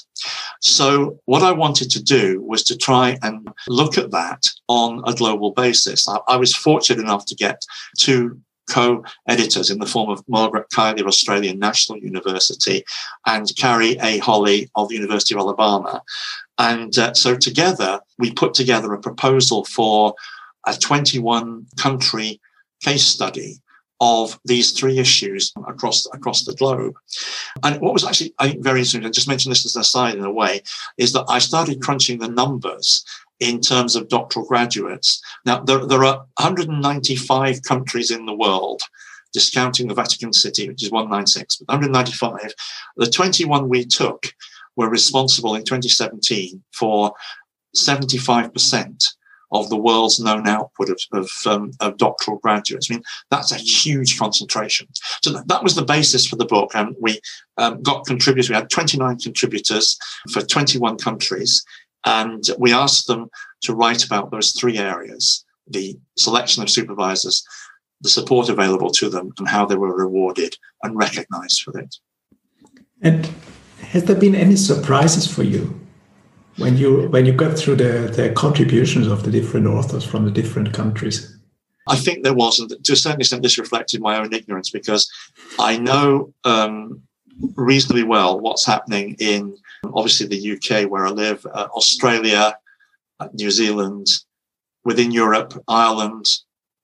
So, 0.60 1.20
what 1.26 1.42
I 1.42 1.52
wanted 1.52 1.90
to 1.90 2.02
do 2.02 2.40
was 2.42 2.62
to 2.64 2.76
try 2.76 3.18
and 3.22 3.48
look 3.68 3.98
at 3.98 4.10
that 4.10 4.46
on 4.68 5.02
a 5.06 5.14
global 5.14 5.52
basis. 5.52 6.08
I, 6.08 6.18
I 6.26 6.36
was 6.36 6.54
fortunate 6.54 7.02
enough 7.02 7.26
to 7.26 7.34
get 7.34 7.62
two 7.98 8.40
co-editors 8.70 9.70
in 9.70 9.78
the 9.78 9.86
form 9.86 10.10
of 10.10 10.26
Margaret 10.26 10.66
Kiley 10.74 11.00
of 11.00 11.06
Australian 11.06 11.58
National 11.58 11.98
University 11.98 12.82
and 13.26 13.46
Karri 13.46 14.02
A. 14.02 14.18
Holley 14.18 14.70
of 14.74 14.88
the 14.88 14.94
University 14.94 15.34
of 15.34 15.40
Alabama. 15.40 16.02
And 16.58 16.96
uh, 16.96 17.14
so 17.14 17.36
together 17.36 18.00
we 18.18 18.32
put 18.32 18.54
together 18.54 18.92
a 18.92 19.00
proposal 19.00 19.64
for 19.64 20.14
a 20.66 20.74
21 20.74 21.66
country 21.78 22.40
case 22.84 23.06
study 23.06 23.60
of 24.00 24.38
these 24.44 24.72
three 24.72 24.98
issues 24.98 25.52
across 25.68 26.06
across 26.12 26.44
the 26.44 26.54
globe. 26.54 26.94
And 27.62 27.80
what 27.80 27.92
was 27.92 28.04
actually, 28.04 28.34
I 28.38 28.50
think, 28.50 28.62
very 28.62 28.80
interesting, 28.80 29.06
I 29.06 29.10
just 29.10 29.28
mentioned 29.28 29.52
this 29.52 29.64
as 29.64 29.76
an 29.76 29.80
aside 29.82 30.16
in 30.16 30.24
a 30.24 30.30
way, 30.30 30.62
is 30.98 31.12
that 31.12 31.26
I 31.28 31.38
started 31.38 31.82
crunching 31.82 32.18
the 32.18 32.28
numbers 32.28 33.04
in 33.40 33.60
terms 33.60 33.96
of 33.96 34.08
doctoral 34.08 34.46
graduates. 34.46 35.22
Now, 35.44 35.60
there, 35.60 35.86
there 35.86 36.04
are 36.04 36.26
195 36.38 37.62
countries 37.62 38.10
in 38.10 38.26
the 38.26 38.34
world, 38.34 38.82
discounting 39.32 39.88
the 39.88 39.94
Vatican 39.94 40.32
City, 40.32 40.68
which 40.68 40.82
is 40.82 40.90
196, 40.90 41.56
but 41.56 41.68
195. 41.68 42.52
The 42.96 43.10
21 43.10 43.68
we 43.68 43.84
took 43.84 44.26
were 44.76 44.88
responsible 44.88 45.54
in 45.54 45.64
2017 45.64 46.62
for 46.72 47.12
75% 47.76 49.04
of 49.52 49.68
the 49.70 49.76
world's 49.76 50.20
known 50.20 50.48
output 50.48 50.90
of, 50.90 51.00
of, 51.12 51.30
um, 51.46 51.70
of, 51.80 51.96
doctoral 51.96 52.38
graduates. 52.38 52.90
I 52.90 52.94
mean, 52.94 53.02
that's 53.30 53.52
a 53.52 53.56
huge 53.56 54.18
concentration. 54.18 54.88
So 55.22 55.30
that, 55.46 55.62
was 55.62 55.74
the 55.74 55.84
basis 55.84 56.26
for 56.26 56.36
the 56.36 56.44
book. 56.44 56.72
And 56.74 56.96
we 57.00 57.20
um, 57.56 57.82
got 57.82 58.06
contributors. 58.06 58.48
We 58.48 58.56
had 58.56 58.70
29 58.70 59.18
contributors 59.18 59.96
for 60.32 60.42
21 60.42 60.98
countries. 60.98 61.64
And 62.04 62.42
we 62.58 62.72
asked 62.72 63.06
them 63.06 63.28
to 63.62 63.74
write 63.74 64.04
about 64.04 64.30
those 64.30 64.52
three 64.52 64.78
areas 64.78 65.44
the 65.66 65.98
selection 66.18 66.62
of 66.62 66.68
supervisors, 66.68 67.42
the 68.02 68.10
support 68.10 68.50
available 68.50 68.90
to 68.90 69.08
them, 69.08 69.32
and 69.38 69.48
how 69.48 69.64
they 69.64 69.76
were 69.76 69.96
rewarded 69.96 70.54
and 70.82 70.94
recognized 70.94 71.62
for 71.62 71.78
it. 71.78 71.96
And 73.00 73.30
has 73.80 74.04
there 74.04 74.16
been 74.16 74.34
any 74.34 74.56
surprises 74.56 75.26
for 75.26 75.42
you 75.42 75.83
when 76.56 76.76
you 76.76 77.08
when 77.08 77.26
you 77.26 77.32
got 77.32 77.58
through 77.58 77.76
the, 77.76 78.12
the 78.14 78.32
contributions 78.32 79.06
of 79.06 79.24
the 79.24 79.30
different 79.30 79.66
authors 79.66 80.04
from 80.04 80.24
the 80.24 80.30
different 80.30 80.72
countries? 80.72 81.36
I 81.86 81.96
think 81.96 82.22
there 82.22 82.34
was, 82.34 82.58
and 82.60 82.70
to 82.84 82.92
a 82.92 82.96
certain 82.96 83.20
extent, 83.20 83.42
this 83.42 83.58
reflected 83.58 84.00
my 84.00 84.16
own 84.18 84.32
ignorance 84.32 84.70
because 84.70 85.10
I 85.58 85.76
know 85.76 86.32
um, 86.44 87.02
reasonably 87.56 88.04
well 88.04 88.40
what's 88.40 88.64
happening 88.64 89.16
in 89.18 89.56
obviously 89.92 90.26
the 90.26 90.52
UK 90.52 90.90
where 90.90 91.06
I 91.06 91.10
live, 91.10 91.44
uh, 91.46 91.68
Australia, 91.74 92.56
uh, 93.20 93.28
New 93.34 93.50
Zealand, 93.50 94.06
within 94.84 95.10
Europe, 95.10 95.52
Ireland, 95.68 96.26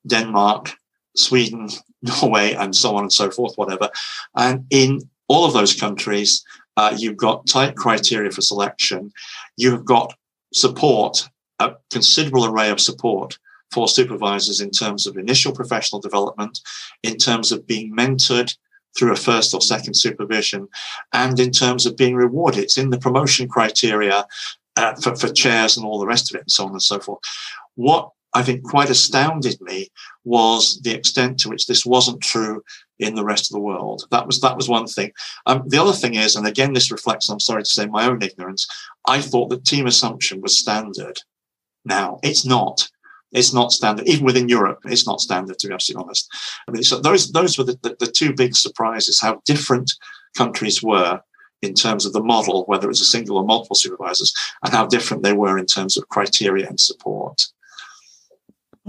Denmark, 0.07 0.73
Sweden, 1.17 1.69
Norway, 2.03 2.53
and 2.53 2.75
so 2.75 2.97
on 2.97 3.05
and 3.05 3.12
so 3.12 3.31
forth, 3.31 3.57
whatever. 3.57 3.89
And 4.37 4.67
in 4.71 5.09
all 5.29 5.45
of 5.45 5.53
those 5.53 5.75
countries, 5.75 6.45
uh, 6.81 6.97
you've 6.97 7.19
got 7.19 7.47
tight 7.47 7.77
criteria 7.77 8.31
for 8.31 8.41
selection. 8.41 9.13
You've 9.59 9.85
got 9.85 10.15
support, 10.55 11.29
a 11.59 11.75
considerable 11.93 12.47
array 12.47 12.71
of 12.71 12.81
support 12.81 13.39
for 13.71 13.87
supervisors 13.87 14.63
in 14.63 14.71
terms 14.71 15.07
of 15.07 15.19
initial 15.19 15.53
professional 15.53 16.01
development, 16.01 16.59
in 17.03 17.19
terms 17.19 17.53
of 17.53 17.67
being 17.67 17.95
mentored 17.95 18.57
through 18.97 19.13
a 19.13 19.17
first 19.17 19.53
or 19.53 19.61
second 19.61 19.93
supervision, 19.95 20.69
and 21.13 21.39
in 21.39 21.51
terms 21.51 21.85
of 21.85 21.99
being 21.99 22.15
rewarded. 22.15 22.63
It's 22.63 22.79
in 22.79 22.89
the 22.89 22.99
promotion 22.99 23.47
criteria 23.47 24.27
uh, 24.77 24.95
for, 25.03 25.15
for 25.15 25.29
chairs 25.29 25.77
and 25.77 25.85
all 25.85 26.01
the 26.01 26.07
rest 26.07 26.31
of 26.31 26.37
it, 26.37 26.45
and 26.45 26.51
so 26.51 26.65
on 26.65 26.73
and 26.73 26.83
so 26.83 26.99
forth. 26.99 27.21
What 27.75 28.09
I 28.33 28.43
think 28.43 28.63
quite 28.63 28.91
astounded 28.91 29.61
me 29.61 29.89
was 30.25 30.81
the 30.83 30.95
extent 30.95 31.41
to 31.41 31.49
which 31.49 31.67
this 31.67 31.85
wasn't 31.85 32.23
true 32.23 32.63
in 32.99 33.15
the 33.15 33.25
rest 33.25 33.51
of 33.51 33.55
the 33.55 33.61
world. 33.61 34.05
That 34.11 34.27
was 34.27 34.41
that 34.41 34.57
was 34.57 34.69
one 34.69 34.87
thing. 34.87 35.13
Um, 35.47 35.63
the 35.67 35.79
other 35.79 35.93
thing 35.93 36.15
is, 36.15 36.37
and 36.37 36.47
again, 36.47 36.73
this 36.73 36.93
reflects, 36.93 37.29
I'm 37.29 37.41
sorry 37.41 37.63
to 37.63 37.69
say, 37.69 37.87
my 37.87 38.07
own 38.07 38.23
ignorance. 38.23 38.67
I 39.07 39.21
thought 39.21 39.51
that 39.51 39.65
team 39.65 39.87
assumption 39.87 40.41
was 40.41 40.59
standard. 40.59 41.19
Now 41.85 42.19
it's 42.23 42.45
not. 42.45 42.89
It's 43.33 43.55
not 43.55 43.73
standard. 43.73 44.09
Even 44.09 44.27
within 44.27 44.49
Europe, 44.49 44.81
it's 44.85 45.07
not 45.07 45.21
standard. 45.21 45.59
To 45.59 45.69
be 45.69 45.75
absolutely 45.75 46.05
honest, 46.05 46.29
I 46.69 46.73
mean, 46.73 46.83
so 46.83 47.01
those 47.01 47.33
those 47.33 47.59
were 47.59 47.65
the, 47.65 47.79
the, 47.83 47.97
the 47.99 48.07
two 48.07 48.33
big 48.35 48.55
surprises: 48.55 49.21
how 49.21 49.41
different 49.45 49.93
countries 50.37 50.83
were 50.83 51.21
in 51.63 51.75
terms 51.75 52.07
of 52.07 52.13
the 52.13 52.23
model, 52.23 52.65
whether 52.67 52.87
it 52.87 52.89
was 52.89 53.01
a 53.01 53.05
single 53.05 53.37
or 53.39 53.45
multiple 53.45 53.77
supervisors, 53.77 54.35
and 54.65 54.73
how 54.73 54.87
different 54.87 55.23
they 55.23 55.33
were 55.33 55.59
in 55.59 55.67
terms 55.67 55.97
of 55.97 56.09
criteria 56.09 56.67
and 56.67 56.81
support. 56.81 57.47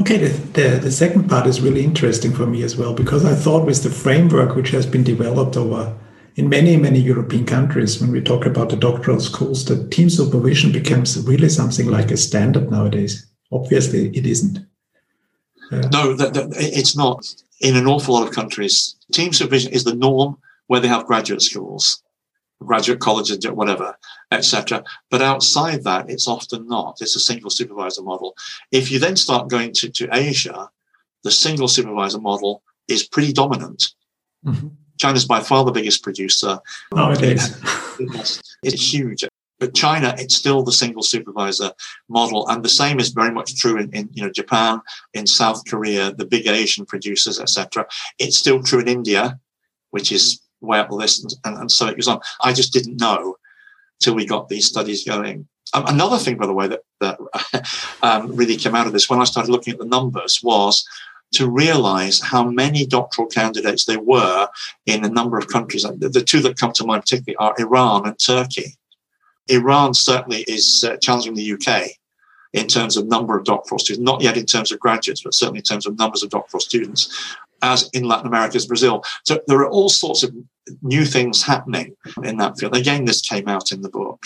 Okay, 0.02 0.18
the, 0.18 0.30
the, 0.30 0.80
the, 0.80 0.92
second 0.92 1.30
part 1.30 1.46
is 1.46 1.62
really 1.62 1.84
interesting 1.84 2.34
for 2.34 2.48
me 2.48 2.64
as 2.64 2.76
well, 2.76 2.92
because 2.92 3.24
I 3.24 3.36
thought 3.36 3.68
with 3.68 3.84
the 3.84 3.92
framework 3.92 4.56
which 4.56 4.72
has 4.72 4.88
been 4.88 5.04
developed 5.04 5.56
over 5.56 5.96
in 6.38 6.50
many, 6.50 6.76
many 6.76 7.00
European 7.00 7.46
countries, 7.46 8.02
when 8.02 8.12
we 8.12 8.20
talk 8.20 8.48
about 8.48 8.70
the 8.70 8.76
doctoral 8.78 9.20
schools, 9.20 9.64
that 9.66 9.92
team 9.92 10.10
supervision 10.10 10.72
becomes 10.72 11.24
really 11.28 11.50
something 11.50 11.86
like 11.86 12.10
a 12.10 12.18
standard 12.18 12.72
nowadays. 12.72 13.28
Obviously, 13.52 14.10
it 14.18 14.26
isn't. 14.26 14.66
Uh, 15.72 15.88
no, 15.94 16.16
the, 16.16 16.32
the, 16.32 16.50
it's 16.58 16.98
not. 16.98 17.24
In 17.60 17.76
an 17.76 17.86
awful 17.86 18.16
lot 18.16 18.28
of 18.28 18.34
countries, 18.34 18.96
team 19.12 19.34
supervision 19.34 19.72
is 19.72 19.84
the 19.84 19.94
norm 19.94 20.40
where 20.66 20.80
they 20.80 20.88
have 20.88 21.06
graduate 21.06 21.44
schools 21.44 22.02
graduate 22.66 23.00
colleges, 23.00 23.46
whatever, 23.50 23.96
etc. 24.32 24.84
But 25.10 25.22
outside 25.22 25.84
that, 25.84 26.10
it's 26.10 26.28
often 26.28 26.68
not. 26.68 26.98
It's 27.02 27.16
a 27.16 27.20
single 27.20 27.50
supervisor 27.50 28.04
model. 28.04 28.36
If 28.72 28.92
you 28.92 29.00
then 29.00 29.16
start 29.16 29.50
going 29.50 29.74
to, 29.74 29.90
to 29.90 30.10
Asia, 30.12 30.70
the 31.24 31.32
single 31.32 31.68
supervisor 31.68 32.20
model 32.20 32.64
is 32.88 33.08
pretty 33.08 33.34
dominant. 33.34 33.94
Mm-hmm. 34.46 34.68
China's 34.98 35.26
by 35.26 35.40
far 35.40 35.66
the 35.66 35.72
biggest 35.72 36.04
producer. 36.04 36.60
Oh, 36.94 37.12
it 37.12 37.22
is. 37.22 37.60
it's 38.64 38.94
huge. 38.94 39.24
But 39.60 39.76
China, 39.76 40.16
it's 40.18 40.36
still 40.36 40.64
the 40.64 40.72
single 40.72 41.04
supervisor 41.04 41.72
model, 42.10 42.48
and 42.50 42.64
the 42.64 42.70
same 42.70 43.00
is 43.00 43.10
very 43.10 43.32
much 43.32 43.56
true 43.58 43.78
in, 43.78 43.92
in 43.94 44.10
you 44.12 44.24
know 44.24 44.32
Japan, 44.32 44.82
in 45.14 45.28
South 45.28 45.62
Korea, 45.68 46.12
the 46.12 46.26
big 46.26 46.48
Asian 46.48 46.86
producers, 46.86 47.40
etc. 47.40 47.86
It's 48.18 48.38
still 48.38 48.64
true 48.64 48.80
in 48.80 48.88
India, 48.88 49.40
which 49.92 50.12
is 50.12 50.42
way 50.62 50.80
up 50.80 50.90
the 50.90 50.96
and, 50.96 51.34
and, 51.46 51.62
and 51.62 51.72
so 51.72 51.88
it 51.88 51.96
goes 51.96 52.08
on. 52.08 52.20
I 52.42 52.54
just 52.54 52.74
didn't 52.74 53.00
know 53.00 53.36
till 54.00 54.16
we 54.16 54.26
got 54.26 54.50
these 54.50 54.68
studies 54.68 55.06
going. 55.06 55.48
Um, 55.74 55.86
another 55.88 56.18
thing, 56.18 56.38
by 56.38 56.48
the 56.48 56.54
way, 56.54 56.68
that, 56.68 56.82
that 57.00 57.20
um, 58.04 58.36
really 58.36 58.58
came 58.58 58.76
out 58.76 58.88
of 58.88 58.94
this 58.94 59.10
when 59.10 59.22
I 59.22 59.26
started 59.26 59.52
looking 59.52 59.74
at 59.74 59.80
the 59.80 59.86
numbers 59.86 60.42
was 60.44 60.86
to 61.34 61.50
realize 61.50 62.20
how 62.20 62.44
many 62.44 62.86
doctoral 62.86 63.28
candidates 63.28 63.86
there 63.86 64.02
were 64.02 64.50
in 64.86 65.06
a 65.06 65.10
number 65.10 65.38
of 65.38 65.48
countries. 65.48 65.84
The, 65.84 66.10
the 66.10 66.24
two 66.24 66.42
that 66.42 66.58
come 66.58 66.74
to 66.74 66.86
mind 66.86 67.04
particularly 67.04 67.38
are 67.38 67.56
Iran 67.58 68.06
and 68.06 68.20
Turkey. 68.20 68.76
Iran 69.48 69.94
certainly 69.94 70.42
is 70.44 70.86
uh, 70.88 70.98
challenging 70.98 71.36
the 71.36 71.54
UK 71.54 71.92
in 72.54 72.68
terms 72.68 72.98
of 72.98 73.08
number 73.08 73.38
of 73.38 73.46
doctoral 73.46 73.80
students, 73.80 74.04
not 74.04 74.22
yet 74.22 74.36
in 74.36 74.46
terms 74.46 74.74
of 74.74 74.80
graduates, 74.80 75.22
but 75.24 75.34
certainly 75.34 75.60
in 75.60 75.64
terms 75.64 75.86
of 75.86 75.98
numbers 75.98 76.22
of 76.22 76.30
doctoral 76.30 76.60
students 76.60 77.38
as 77.62 77.90
in 77.94 78.04
Latin 78.04 78.28
America 78.28 78.56
as 78.56 78.66
Brazil. 78.66 79.04
So 79.24 79.40
there 79.48 79.60
are 79.60 79.70
all 79.70 79.90
sorts 79.90 80.24
of 80.24 80.34
new 80.82 81.06
things 81.06 81.44
happening 81.44 81.96
in 82.24 82.38
that 82.38 82.58
field. 82.58 82.76
Again, 82.76 83.06
this 83.06 83.22
came 83.22 83.48
out 83.48 83.72
in 83.72 83.82
the 83.82 83.90
book. 83.90 84.24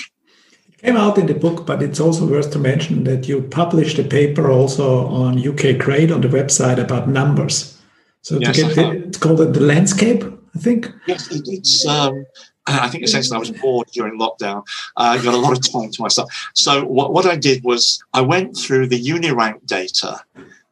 It 0.69 0.81
came 0.81 0.97
out 0.97 1.17
in 1.17 1.27
the 1.27 1.33
book, 1.33 1.65
but 1.65 1.81
it's 1.81 1.99
also 1.99 2.27
worth 2.27 2.51
to 2.51 2.59
mention 2.59 3.03
that 3.05 3.27
you 3.27 3.41
published 3.41 3.99
a 3.99 4.03
paper 4.03 4.51
also 4.51 5.07
on 5.07 5.47
UK 5.47 5.77
Grade 5.77 6.11
on 6.11 6.21
the 6.21 6.27
website 6.27 6.77
about 6.77 7.07
numbers. 7.07 7.77
So 8.21 8.39
yes, 8.39 8.57
the, 8.57 9.03
it's 9.07 9.17
called 9.17 9.37
the 9.37 9.59
landscape, 9.59 10.23
I 10.55 10.59
think. 10.59 10.91
Yes, 11.07 11.31
it, 11.31 11.43
it's. 11.47 11.85
Um, 11.85 12.25
I 12.67 12.89
think 12.89 13.03
essentially 13.03 13.35
I 13.35 13.39
was 13.39 13.51
bored 13.51 13.87
during 13.93 14.19
lockdown. 14.19 14.65
I 14.97 15.17
uh, 15.17 15.21
got 15.21 15.35
a 15.35 15.37
lot 15.37 15.55
of 15.55 15.71
time 15.71 15.91
to 15.91 16.01
myself. 16.01 16.31
So 16.55 16.83
what, 16.83 17.13
what 17.13 17.27
I 17.27 17.35
did 17.35 17.63
was 17.63 18.03
I 18.13 18.21
went 18.21 18.57
through 18.57 18.87
the 18.87 18.99
Unirank 18.99 19.65
data 19.67 20.23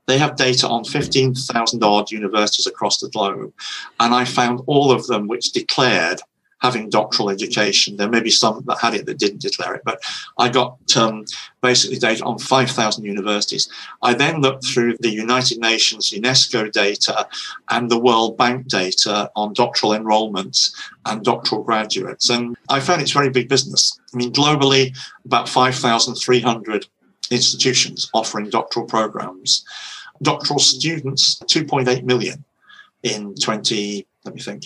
they 0.08 0.18
have 0.18 0.36
data 0.36 0.68
on 0.68 0.84
15,000 0.84 1.84
odd 1.84 2.12
universities 2.12 2.68
across 2.68 3.00
the 3.00 3.10
globe. 3.10 3.54
And 4.00 4.14
I 4.14 4.26
found 4.26 4.62
all 4.68 4.92
of 4.92 5.08
them 5.08 5.28
which 5.28 5.52
declared 5.52 6.20
having 6.64 6.90
doctoral 6.90 7.30
education. 7.30 7.98
There 7.98 8.10
may 8.10 8.22
be 8.22 8.30
some 8.30 8.64
that 8.68 8.80
had 8.80 8.94
it 8.94 9.06
that 9.06 9.20
didn't 9.20 9.42
declare 9.42 9.76
it, 9.76 9.82
but 9.84 10.02
I 10.40 10.48
got 10.48 10.78
um, 10.96 11.26
basically 11.62 12.00
data 12.00 12.24
on 12.24 12.40
5,000 12.40 13.04
universities. 13.04 13.70
I 14.02 14.14
then 14.14 14.40
looked 14.42 14.66
through 14.66 14.96
the 15.02 15.10
United 15.10 15.60
Nations 15.60 16.12
UNESCO 16.12 16.72
data 16.72 17.28
and 17.70 17.92
the 17.92 18.00
World 18.00 18.38
Bank 18.38 18.68
data 18.68 19.30
on 19.36 19.52
doctoral 19.54 19.92
enrollments 19.92 20.74
and 21.06 21.22
doctoral 21.24 21.64
graduates. 21.64 22.30
And 22.30 22.56
I 22.70 22.80
found 22.80 23.02
it's 23.02 23.12
very 23.12 23.30
big 23.30 23.50
business. 23.50 24.00
I 24.14 24.18
mean, 24.18 24.32
globally, 24.32 24.98
about 25.26 25.50
5,300 25.50 26.88
institutions 27.32 28.10
offering 28.14 28.50
doctoral 28.50 28.86
programs. 28.86 29.66
Doctoral 30.22 30.60
students, 30.60 31.40
2.8 31.44 32.04
million 32.04 32.44
in 33.02 33.36
20, 33.36 34.08
let 34.26 34.36
me 34.36 34.42
think, 34.42 34.64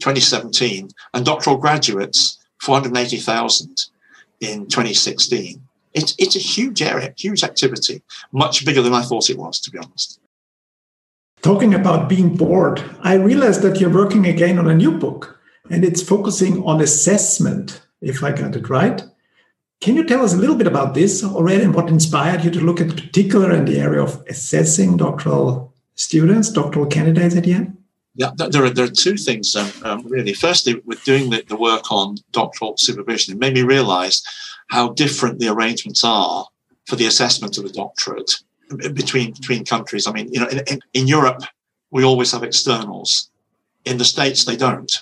2017, 0.00 0.88
and 1.12 1.26
doctoral 1.26 1.56
graduates, 1.56 2.38
480,000 2.62 3.86
in 4.40 4.66
2016. 4.66 5.62
It's, 5.92 6.14
it's 6.18 6.36
a 6.36 6.40
huge 6.40 6.82
area, 6.82 7.12
huge 7.16 7.42
activity, 7.42 8.02
much 8.32 8.64
bigger 8.64 8.80
than 8.80 8.94
I 8.94 9.02
thought 9.02 9.28
it 9.28 9.38
was, 9.38 9.60
to 9.60 9.70
be 9.70 9.78
honest. 9.78 10.20
Talking 11.42 11.74
about 11.74 12.08
being 12.08 12.36
bored, 12.36 12.82
I 13.00 13.14
realized 13.14 13.62
that 13.62 13.80
you're 13.80 13.90
working 13.90 14.26
again 14.26 14.58
on 14.58 14.68
a 14.68 14.74
new 14.74 14.92
book 14.92 15.38
and 15.70 15.84
it's 15.84 16.02
focusing 16.02 16.62
on 16.64 16.80
assessment, 16.80 17.82
if 18.00 18.22
I 18.22 18.32
got 18.32 18.56
it 18.56 18.68
right. 18.68 19.02
Can 19.80 19.96
you 19.96 20.04
tell 20.04 20.22
us 20.22 20.34
a 20.34 20.36
little 20.36 20.56
bit 20.56 20.66
about 20.66 20.92
this 20.92 21.24
already 21.24 21.62
and 21.64 21.74
what 21.74 21.88
inspired 21.88 22.44
you 22.44 22.50
to 22.50 22.60
look 22.60 22.82
at 22.82 22.94
particular 22.94 23.50
in 23.52 23.64
the 23.64 23.78
area 23.78 24.02
of 24.02 24.22
assessing 24.28 24.98
doctoral 24.98 25.72
students, 25.94 26.50
doctoral 26.50 26.86
candidates 26.86 27.34
at 27.34 27.44
the 27.44 27.54
end? 27.54 27.78
Yeah, 28.14 28.32
there 28.36 28.64
are, 28.64 28.70
there 28.70 28.84
are 28.84 28.88
two 28.88 29.16
things 29.16 29.56
um, 29.56 29.70
um, 29.82 30.06
really. 30.06 30.34
Firstly, 30.34 30.82
with 30.84 31.02
doing 31.04 31.30
the, 31.30 31.42
the 31.48 31.56
work 31.56 31.90
on 31.90 32.16
doctoral 32.32 32.76
supervision, 32.76 33.34
it 33.34 33.40
made 33.40 33.54
me 33.54 33.62
realize 33.62 34.22
how 34.68 34.90
different 34.90 35.38
the 35.38 35.48
arrangements 35.48 36.04
are 36.04 36.46
for 36.86 36.96
the 36.96 37.06
assessment 37.06 37.56
of 37.56 37.64
the 37.64 37.72
doctorate 37.72 38.32
between 38.94 39.32
between 39.32 39.64
countries. 39.64 40.06
I 40.06 40.12
mean, 40.12 40.30
you 40.32 40.40
know, 40.40 40.48
in, 40.48 40.80
in 40.92 41.06
Europe, 41.06 41.42
we 41.90 42.04
always 42.04 42.32
have 42.32 42.42
externals. 42.42 43.30
In 43.86 43.96
the 43.96 44.04
States, 44.04 44.44
they 44.44 44.56
don't. 44.56 44.92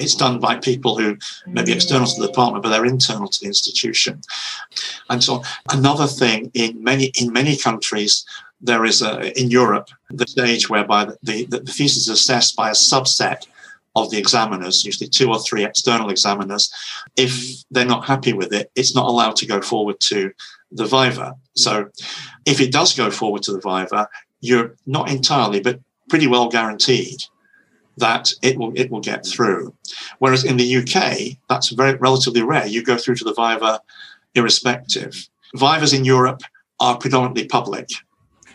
It's 0.00 0.14
done 0.14 0.40
by 0.40 0.56
people 0.56 0.98
who 0.98 1.16
may 1.46 1.64
be 1.64 1.72
external 1.72 2.06
to 2.06 2.20
the 2.20 2.26
department, 2.26 2.62
but 2.62 2.70
they're 2.70 2.84
internal 2.84 3.28
to 3.28 3.40
the 3.40 3.46
institution. 3.46 4.20
And 5.08 5.22
so 5.22 5.42
another 5.70 6.06
thing 6.06 6.50
in 6.54 6.82
many 6.82 7.12
in 7.20 7.32
many 7.32 7.56
countries, 7.56 8.24
there 8.60 8.84
is 8.84 9.02
a 9.02 9.38
in 9.40 9.50
Europe 9.50 9.88
the 10.10 10.26
stage 10.26 10.68
whereby 10.68 11.04
the, 11.04 11.16
the, 11.22 11.58
the 11.60 11.72
thesis 11.72 12.02
is 12.02 12.08
assessed 12.08 12.56
by 12.56 12.70
a 12.70 12.72
subset 12.72 13.46
of 13.96 14.10
the 14.10 14.18
examiners, 14.18 14.84
usually 14.84 15.08
two 15.08 15.28
or 15.28 15.40
three 15.40 15.64
external 15.64 16.10
examiners. 16.10 16.72
If 17.16 17.64
they're 17.70 17.84
not 17.84 18.06
happy 18.06 18.32
with 18.32 18.52
it, 18.52 18.70
it's 18.76 18.94
not 18.94 19.06
allowed 19.06 19.36
to 19.36 19.46
go 19.46 19.60
forward 19.60 19.98
to 20.00 20.32
the 20.70 20.84
viva. 20.84 21.34
So 21.54 21.88
if 22.46 22.60
it 22.60 22.72
does 22.72 22.96
go 22.96 23.10
forward 23.10 23.42
to 23.44 23.52
the 23.52 23.60
viva, 23.60 24.08
you're 24.40 24.76
not 24.86 25.10
entirely, 25.10 25.60
but 25.60 25.80
pretty 26.08 26.26
well 26.26 26.48
guaranteed 26.48 27.22
that 27.96 28.32
it 28.42 28.58
will 28.58 28.72
it 28.74 28.90
will 28.90 29.00
get 29.00 29.26
through. 29.26 29.74
Whereas 30.18 30.44
in 30.44 30.56
the 30.56 30.76
UK, 30.76 31.38
that's 31.48 31.70
very 31.70 31.94
relatively 31.94 32.42
rare. 32.42 32.66
You 32.66 32.82
go 32.82 32.96
through 32.96 33.16
to 33.16 33.24
the 33.24 33.34
Viva 33.34 33.80
irrespective. 34.34 35.28
Vivas 35.54 35.92
in 35.92 36.04
Europe 36.04 36.42
are 36.78 36.96
predominantly 36.96 37.46
public 37.46 37.88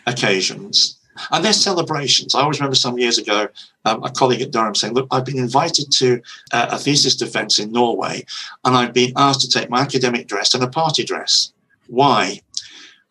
occasions. 0.06 0.98
And 1.30 1.42
they're 1.44 1.54
celebrations. 1.54 2.34
I 2.34 2.42
always 2.42 2.60
remember 2.60 2.76
some 2.76 2.98
years 2.98 3.16
ago, 3.16 3.48
um, 3.86 4.02
a 4.04 4.10
colleague 4.10 4.42
at 4.42 4.50
Durham 4.50 4.74
saying, 4.74 4.92
Look, 4.92 5.06
I've 5.10 5.24
been 5.24 5.38
invited 5.38 5.90
to 5.92 6.20
uh, 6.52 6.68
a 6.72 6.78
thesis 6.78 7.16
defense 7.16 7.58
in 7.58 7.72
Norway, 7.72 8.24
and 8.64 8.76
I've 8.76 8.92
been 8.92 9.12
asked 9.16 9.40
to 9.42 9.48
take 9.48 9.70
my 9.70 9.80
academic 9.80 10.28
dress 10.28 10.52
and 10.52 10.62
a 10.62 10.68
party 10.68 11.04
dress. 11.04 11.52
Why? 11.86 12.42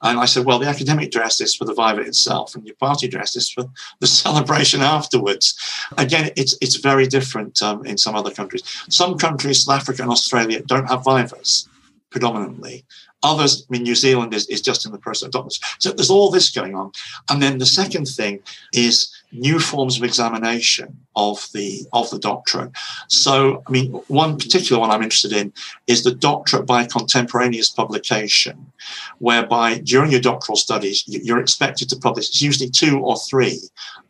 And 0.06 0.20
I 0.20 0.26
said, 0.26 0.46
well, 0.46 0.60
the 0.60 0.68
academic 0.68 1.10
dress 1.10 1.42
is 1.42 1.56
for 1.56 1.66
the 1.66 1.74
Viva 1.74 2.02
itself, 2.02 2.54
and 2.54 2.66
your 2.66 2.76
party 2.76 3.08
dress 3.08 3.36
is 3.36 3.50
for 3.50 3.66
the 4.00 4.08
celebration 4.24 4.82
afterwards. 4.82 5.58
Again, 5.98 6.32
it's 6.38 6.56
it's 6.62 6.76
very 6.76 7.08
different 7.08 7.62
um, 7.62 7.86
in 7.86 7.98
some 7.98 8.16
other 8.16 8.32
countries. 8.32 8.64
Some 8.90 9.18
countries, 9.18 9.64
South 9.64 9.82
Africa 9.82 10.04
and 10.04 10.12
Australia, 10.12 10.62
don't 10.62 10.88
have 10.88 11.04
Vivas 11.04 11.68
predominantly. 12.12 12.86
Others, 13.24 13.66
I 13.68 13.74
mean, 13.74 13.84
New 13.84 13.96
Zealand 13.96 14.34
is, 14.34 14.48
is 14.48 14.62
just 14.62 14.86
in 14.86 14.92
the 14.92 15.00
process 15.00 15.24
of 15.24 15.30
adopting. 15.30 15.58
So 15.80 15.92
there's 15.92 16.12
all 16.12 16.30
this 16.30 16.52
going 16.52 16.76
on. 16.76 16.92
And 17.30 17.42
then 17.42 17.58
the 17.58 17.66
second 17.66 18.06
thing 18.06 18.42
is 18.72 19.12
new 19.40 19.60
forms 19.60 19.98
of 19.98 20.04
examination 20.04 20.98
of 21.16 21.48
the 21.54 21.86
of 21.94 22.10
the 22.10 22.20
doctorate. 22.20 22.72
So, 23.08 23.64
I 23.68 23.72
mean, 23.72 23.92
one 24.08 24.38
particular 24.38 24.80
one 24.80 24.92
I'm 24.92 25.04
interested 25.04 25.34
in 25.34 25.54
is 25.88 26.04
the 26.04 26.14
doctorate 26.14 26.66
by 26.66 26.86
contemporaneous 26.86 27.70
publication, 27.70 28.72
whereby 29.20 29.80
during 29.80 30.12
your 30.12 30.22
doctoral 30.22 30.58
studies 30.58 31.04
you're 31.08 31.40
expected 31.40 31.90
to 31.90 31.98
publish. 31.98 32.30
It's 32.30 32.42
usually 32.42 32.70
two 32.70 33.00
or 33.00 33.18
three 33.18 33.60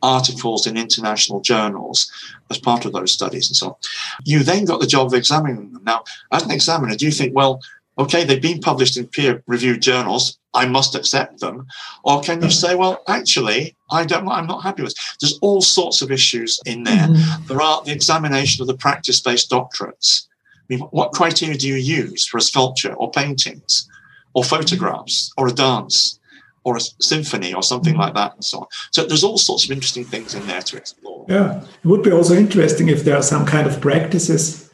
articles 0.02 0.66
in 0.66 0.76
international 0.76 1.40
journals 1.40 2.10
as 2.50 2.58
part 2.58 2.84
of 2.84 2.92
those 2.92 3.12
studies 3.12 3.48
and 3.48 3.56
so 3.56 3.66
on. 3.68 3.74
You 4.24 4.42
then 4.42 4.64
got 4.64 4.80
the 4.80 4.86
job 4.86 5.06
of 5.08 5.14
examining 5.14 5.72
them. 5.72 5.84
Now, 5.84 6.04
as 6.32 6.42
an 6.42 6.50
examiner, 6.50 6.94
do 6.96 7.06
you 7.06 7.12
think, 7.12 7.34
well, 7.34 7.60
okay, 7.98 8.24
they've 8.24 8.42
been 8.42 8.60
published 8.60 8.96
in 8.96 9.06
peer 9.06 9.42
reviewed 9.46 9.82
journals. 9.82 10.38
I 10.56 10.66
must 10.66 10.94
accept 10.94 11.40
them. 11.40 11.66
Or 12.02 12.20
can 12.20 12.42
you 12.42 12.50
say, 12.50 12.74
well, 12.74 13.02
actually, 13.06 13.76
I 13.90 14.04
don't, 14.04 14.26
I'm 14.28 14.46
not 14.46 14.62
happy 14.62 14.82
with 14.82 14.92
it. 14.92 14.98
There's 15.20 15.38
all 15.42 15.60
sorts 15.60 16.02
of 16.02 16.10
issues 16.10 16.58
in 16.66 16.82
there. 16.84 17.08
Mm-hmm. 17.08 17.46
There 17.48 17.60
are 17.60 17.82
the 17.84 17.92
examination 17.92 18.62
of 18.62 18.68
the 18.68 18.76
practice 18.86 19.20
based 19.20 19.50
doctorates. 19.50 20.26
I 20.62 20.66
mean, 20.70 20.80
what 20.98 21.12
criteria 21.12 21.56
do 21.56 21.68
you 21.68 21.76
use 22.02 22.26
for 22.26 22.38
a 22.38 22.48
sculpture 22.50 22.94
or 22.94 23.10
paintings 23.10 23.88
or 24.34 24.42
photographs 24.42 25.32
or 25.36 25.46
a 25.48 25.52
dance? 25.52 26.18
Or 26.68 26.76
a 26.76 26.80
symphony, 27.00 27.54
or 27.54 27.62
something 27.62 27.92
mm-hmm. 27.92 28.06
like 28.06 28.14
that, 28.14 28.34
and 28.34 28.44
so 28.44 28.58
on. 28.62 28.66
So 28.90 29.06
there's 29.06 29.22
all 29.22 29.38
sorts 29.38 29.64
of 29.64 29.70
interesting 29.70 30.04
things 30.04 30.34
in 30.34 30.44
there 30.48 30.62
to 30.62 30.76
explore. 30.76 31.24
Yeah, 31.28 31.62
it 31.62 31.86
would 31.86 32.02
be 32.02 32.10
also 32.10 32.34
interesting 32.34 32.88
if 32.88 33.04
there 33.04 33.16
are 33.16 33.22
some 33.22 33.46
kind 33.46 33.68
of 33.68 33.80
practices 33.80 34.68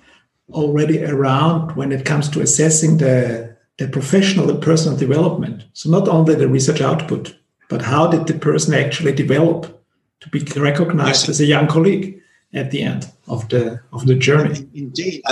already 0.53 1.05
around 1.05 1.77
when 1.77 1.93
it 1.93 2.07
comes 2.07 2.31
to 2.31 2.41
assessing 2.41 2.97
the 2.97 3.52
professional 3.89 4.51
and 4.51 4.63
personal 4.63 4.97
development. 4.97 5.65
So 5.73 5.91
not 5.91 6.09
only 6.09 6.35
the 6.35 6.49
research 6.49 6.81
output, 6.81 7.37
but 7.69 7.83
how 7.83 8.07
did 8.07 8.27
the 8.27 8.35
person 8.35 8.75
actually 8.75 9.13
develop 9.13 9.83
to 10.21 10.29
be 10.29 10.41
recognized 10.61 11.23
yes. 11.23 11.29
as 11.29 11.41
a 11.41 11.45
young 11.45 11.67
colleague 11.67 12.23
at 12.55 12.71
the 12.71 12.83
end 12.83 13.11
of 13.27 13.49
the 13.49 13.81
of 13.93 14.07
the 14.07 14.15
journey. 14.15 14.69
Indeed, 14.75 15.23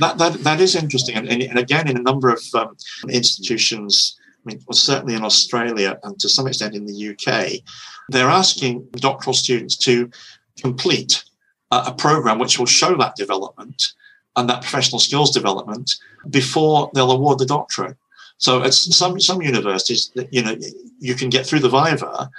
that 0.00 0.18
that, 0.18 0.32
that 0.44 0.60
is 0.60 0.74
interesting, 0.74 1.16
and, 1.16 1.28
and 1.28 1.58
again, 1.58 1.88
in 1.88 1.96
a 1.96 2.02
number 2.02 2.30
of 2.30 2.42
um, 2.54 2.76
institutions. 3.08 4.18
I 4.18 4.50
mean, 4.50 4.60
well, 4.66 4.74
certainly 4.74 5.14
in 5.14 5.22
Australia 5.22 6.00
and 6.02 6.18
to 6.18 6.28
some 6.28 6.48
extent 6.48 6.74
in 6.74 6.84
the 6.84 7.10
UK, 7.10 7.62
they're 8.08 8.28
asking 8.28 8.88
doctoral 8.94 9.34
students 9.34 9.76
to 9.76 10.10
complete 10.60 11.22
a, 11.70 11.84
a 11.86 11.94
program 11.94 12.40
which 12.40 12.58
will 12.58 12.66
show 12.66 12.96
that 12.96 13.14
development 13.14 13.92
and 14.36 14.48
that 14.48 14.62
professional 14.62 14.98
skills 14.98 15.30
development 15.30 15.96
before 16.30 16.90
they'll 16.94 17.12
award 17.12 17.38
the 17.38 17.46
doctorate. 17.46 17.96
So 18.38 18.62
at 18.62 18.74
some 18.74 19.20
some 19.20 19.42
universities, 19.42 20.10
you 20.30 20.42
know, 20.42 20.56
you 20.98 21.14
can 21.14 21.30
get 21.30 21.46
through 21.46 21.60
the 21.60 21.68
Viva, 21.68 22.30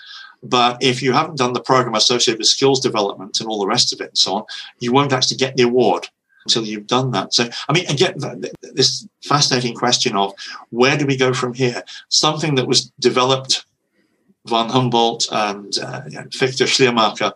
but 0.42 0.84
if 0.84 1.02
you 1.02 1.14
haven't 1.14 1.38
done 1.38 1.54
the 1.54 1.62
program 1.62 1.96
associated 1.96 2.40
with 2.40 2.48
skills 2.48 2.82
development 2.82 3.40
and 3.40 3.48
all 3.48 3.60
the 3.60 3.68
rest 3.68 3.94
of 3.94 4.02
it 4.02 4.10
and 4.10 4.18
so 4.18 4.36
on, 4.36 4.44
you 4.80 4.92
won't 4.92 5.14
actually 5.14 5.38
get 5.38 5.56
the 5.56 5.64
award 5.64 6.08
until 6.46 6.66
you've 6.66 6.88
done 6.88 7.12
that. 7.12 7.34
So, 7.34 7.50
I 7.70 7.74
mean, 7.74 7.86
again, 7.88 8.16
this 8.74 9.08
fascinating 9.24 9.76
question 9.76 10.18
of 10.18 10.34
where 10.72 10.98
do 10.98 11.06
we 11.06 11.16
go 11.16 11.34
from 11.34 11.54
here? 11.54 11.84
Something 12.10 12.56
that 12.56 12.68
was 12.68 12.92
developed 13.00 13.66
von 14.48 14.70
Humboldt 14.70 15.28
and 15.32 15.78
uh, 15.80 16.02
Victor 16.38 16.68
Schleiermacher 16.68 17.32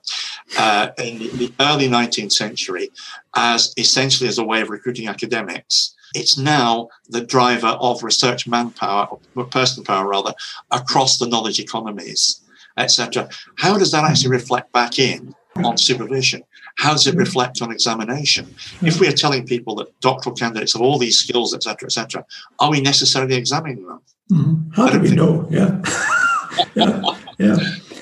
uh, 0.58 0.90
in 0.98 1.20
the 1.38 1.54
early 1.60 1.88
19th 1.88 2.34
century 2.34 2.90
as 3.36 3.74
essentially 3.78 4.28
as 4.28 4.38
a 4.38 4.44
way 4.44 4.62
of 4.62 4.70
recruiting 4.70 5.08
academics. 5.08 5.96
It's 6.16 6.38
now 6.38 6.90
the 7.10 7.22
driver 7.22 7.78
of 7.80 8.04
research 8.04 8.48
manpower, 8.48 9.08
or 9.36 9.46
person 9.46 9.84
power 9.84 10.08
rather, 10.08 10.34
across 10.72 11.18
the 11.18 11.28
knowledge 11.28 11.60
economies, 11.60 12.42
etc. 12.78 13.30
How 13.58 13.78
does 13.78 13.92
that 13.92 14.04
actually 14.04 14.32
reflect 14.32 14.72
back 14.72 15.00
in 15.00 15.34
on 15.58 15.78
supervision? 15.78 16.44
How 16.78 16.92
does 16.92 17.08
it 17.08 17.16
reflect 17.16 17.62
on 17.62 17.72
examination? 17.72 18.54
If 18.82 19.00
we 19.00 19.08
are 19.08 19.12
telling 19.12 19.46
people 19.46 19.76
that 19.76 20.00
doctoral 20.00 20.36
candidates 20.36 20.74
have 20.74 20.82
all 20.82 21.00
these 21.00 21.18
skills, 21.18 21.54
etc., 21.54 21.88
etc., 21.88 22.26
are 22.60 22.70
we 22.70 22.82
necessarily 22.82 23.36
examining 23.36 23.86
them? 23.86 24.02
Mm-hmm. 24.32 24.72
How 24.74 24.90
do 24.90 25.00
we 25.00 25.12
know? 25.12 25.48
Yeah. 25.50 25.82
yeah, 26.76 27.02
yeah, 27.38 27.58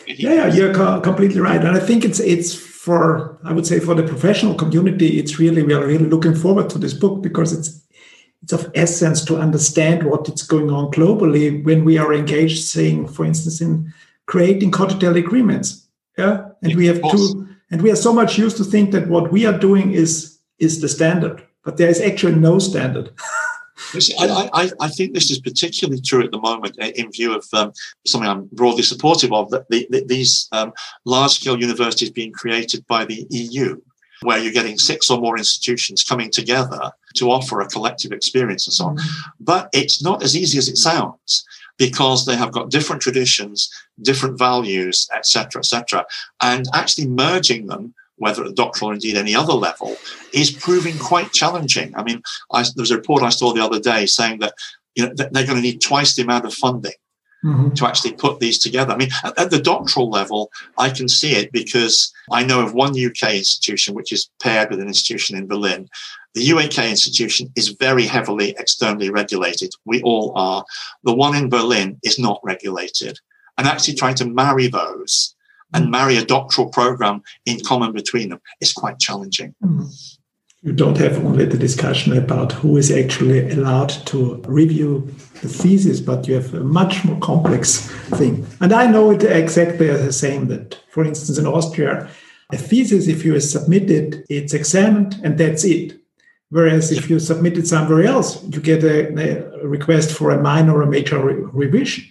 yeah, 0.08 0.54
you're 0.54 0.74
co- 0.74 1.02
completely 1.02 1.40
right, 1.40 1.64
and 1.64 1.76
I 1.76 1.80
think 1.80 2.06
it's 2.06 2.20
it's 2.20 2.54
for 2.54 3.40
I 3.44 3.52
would 3.52 3.66
say 3.66 3.80
for 3.80 3.96
the 3.96 4.04
professional 4.04 4.54
community, 4.54 5.20
it's 5.20 5.40
really 5.40 5.64
we 5.64 5.74
are 5.74 5.86
really 5.86 6.06
looking 6.06 6.36
forward 6.36 6.70
to 6.72 6.78
this 6.78 6.94
book 6.94 7.22
because 7.22 7.52
it's 7.52 7.82
it's 8.44 8.54
of 8.54 8.72
essence 8.76 9.26
to 9.26 9.38
understand 9.38 10.04
what 10.04 10.30
is 10.30 10.44
going 10.44 10.70
on 10.70 10.92
globally 10.92 11.64
when 11.64 11.84
we 11.84 11.98
are 11.98 12.14
engaged, 12.14 12.64
saying, 12.64 13.08
for 13.08 13.26
instance, 13.26 13.60
in 13.60 13.92
creating 14.28 14.72
cotutelle 14.72 15.18
agreements. 15.18 15.88
Yeah, 16.18 16.50
and 16.62 16.76
we 16.76 16.86
have 16.86 17.02
to, 17.02 17.48
and 17.72 17.82
we 17.82 17.92
are 17.92 17.96
so 17.96 18.14
much 18.14 18.38
used 18.38 18.58
to 18.58 18.64
think 18.64 18.92
that 18.92 19.08
what 19.08 19.32
we 19.32 19.46
are 19.46 19.58
doing 19.58 19.92
is 19.94 20.40
is 20.60 20.80
the 20.80 20.88
standard, 20.88 21.44
but 21.64 21.78
there 21.78 21.90
is 21.90 22.00
actually 22.00 22.36
no 22.36 22.60
standard. 22.60 23.10
I, 24.20 24.50
I, 24.54 24.72
I, 24.80 24.88
think 24.90 25.14
this 25.14 25.32
is 25.32 25.40
particularly 25.40 26.02
true 26.02 26.24
at 26.24 26.32
the 26.32 26.40
moment 26.40 26.76
eh, 26.80 26.92
in 26.96 27.12
view 27.12 27.36
of 27.36 27.46
um, 27.54 27.72
something 28.06 28.30
I'm 28.30 28.50
broadly 28.52 28.84
supportive 28.84 29.34
of 29.34 29.50
that 29.52 29.70
the, 29.70 29.88
the, 29.90 30.04
these 30.06 30.48
um, 30.52 30.74
large 31.06 31.32
scale 31.32 31.60
universities 31.60 32.12
being 32.12 32.32
created 32.32 32.86
by 32.88 33.06
the 33.06 33.26
EU, 33.30 33.80
where 34.22 34.40
you're 34.40 34.54
getting 34.54 34.78
six 34.78 35.10
or 35.10 35.20
more 35.20 35.38
institutions 35.38 36.04
coming 36.04 36.30
together 36.30 36.92
to 37.16 37.32
offer 37.32 37.62
a 37.62 37.68
collective 37.68 38.12
experience 38.12 38.68
and 38.68 38.74
so 38.74 38.86
on. 38.86 38.98
Mm-hmm. 38.98 39.34
But 39.40 39.70
it's 39.74 40.04
not 40.04 40.24
as 40.24 40.36
easy 40.36 40.58
as 40.58 40.68
it 40.68 40.78
sounds 40.78 41.46
because 41.78 42.26
they 42.26 42.36
have 42.36 42.52
got 42.52 42.70
different 42.70 43.02
traditions, 43.02 43.70
different 44.02 44.38
values, 44.38 45.10
etc., 45.14 45.60
etc., 45.60 46.06
and 46.42 46.66
actually 46.74 47.08
merging 47.08 47.68
them 47.68 47.94
whether 48.18 48.44
at 48.44 48.50
the 48.50 48.54
doctoral 48.54 48.92
or 48.92 48.94
indeed 48.94 49.18
any 49.18 49.36
other 49.36 49.54
level, 49.54 49.96
is 50.34 50.52
proving 50.52 50.98
quite 50.98 51.32
challenging. 51.32 51.96
I 51.96 52.04
mean, 52.04 52.22
I, 52.52 52.64
there 52.64 52.82
was 52.82 52.92
a 52.92 52.98
report 52.98 53.24
I 53.24 53.30
saw 53.30 53.54
the 53.54 53.64
other 53.64 53.80
day 53.80 54.06
saying 54.06 54.40
that 54.40 54.54
you 54.96 55.06
know 55.06 55.14
they're 55.14 55.46
going 55.46 55.58
to 55.58 55.62
need 55.62 55.82
twice 55.82 56.16
the 56.16 56.24
amount 56.24 56.46
of 56.46 56.54
funding 56.54 56.94
mm-hmm. 57.46 57.74
to 57.74 57.88
actually 57.88 58.14
put 58.14 58.40
these 58.40 58.58
together. 58.58 58.94
I 58.94 58.98
mean, 58.98 59.10
at, 59.24 59.38
at, 59.40 59.52
the 59.52 59.62
doctoral 59.62 60.10
level, 60.10 60.52
I 60.78 60.90
can 60.90 61.08
see 61.08 61.34
it 61.34 61.52
because 61.52 62.14
I 62.32 62.44
know 62.44 62.62
of 62.62 62.74
one 62.74 62.92
UK 62.92 63.36
institution 63.36 63.94
which 63.94 64.12
is 64.12 64.30
paired 64.42 64.70
with 64.70 64.80
an 64.80 64.88
institution 64.88 65.38
in 65.38 65.48
Berlin. 65.48 65.90
The 66.34 66.48
UAK 66.50 66.90
institution 66.90 67.52
is 67.56 67.70
very 67.70 68.06
heavily 68.06 68.56
externally 68.58 69.10
regulated. 69.10 69.72
We 69.86 70.02
all 70.02 70.34
are. 70.36 70.66
The 71.04 71.16
one 71.16 71.36
in 71.36 71.50
Berlin 71.50 71.98
is 72.04 72.20
not 72.20 72.42
regulated. 72.44 73.20
And 73.58 73.68
actually 73.68 73.96
trying 73.96 74.16
to 74.16 74.26
marry 74.26 74.68
those 74.68 75.34
and 75.74 75.92
marry 75.92 76.18
a 76.18 76.26
doctoral 76.26 76.70
program 76.70 77.22
in 77.46 77.60
common 77.62 77.92
between 77.92 78.30
them 78.30 78.40
is 78.62 78.72
quite 78.74 79.00
challenging. 79.00 79.56
Mm. 79.64 80.18
You 80.62 80.74
don't 80.74 80.98
have 80.98 81.24
only 81.24 81.46
the 81.46 81.60
discussion 81.60 82.18
about 82.18 82.54
who 82.54 82.78
is 82.78 82.90
actually 82.92 83.52
allowed 83.52 83.90
to 84.08 84.42
review 84.48 85.06
the 85.42 85.48
thesis, 85.48 86.00
but 86.00 86.28
you 86.28 86.34
have 86.34 86.56
a 86.56 86.64
much 86.64 87.06
more 87.06 87.20
complex 87.20 87.88
thing. 88.18 88.48
And 88.62 88.74
I 88.74 88.88
know 88.88 89.12
it 89.12 89.24
exactly 89.24 89.88
the 89.88 90.12
same 90.12 90.48
that, 90.48 90.80
for 90.90 91.06
instance, 91.06 91.38
in 91.38 91.46
Austria, 91.46 92.10
a 92.52 92.58
thesis, 92.58 93.08
if 93.08 93.24
you 93.24 93.40
submit 93.40 93.92
it, 93.92 94.26
it's 94.28 94.56
examined 94.56 95.20
and 95.24 95.38
that's 95.38 95.64
it. 95.64 96.00
Whereas 96.50 96.92
if 96.92 97.12
you 97.12 97.20
submit 97.20 97.60
it 97.60 97.68
somewhere 97.68 98.04
else, 98.04 98.44
you 98.46 98.60
get 98.60 98.84
a, 98.84 99.62
a 99.62 99.68
request 99.68 100.18
for 100.18 100.32
a 100.32 100.42
minor 100.42 100.78
or 100.78 100.82
a 100.84 100.88
major 100.88 101.24
re 101.24 101.36
revision 101.36 102.06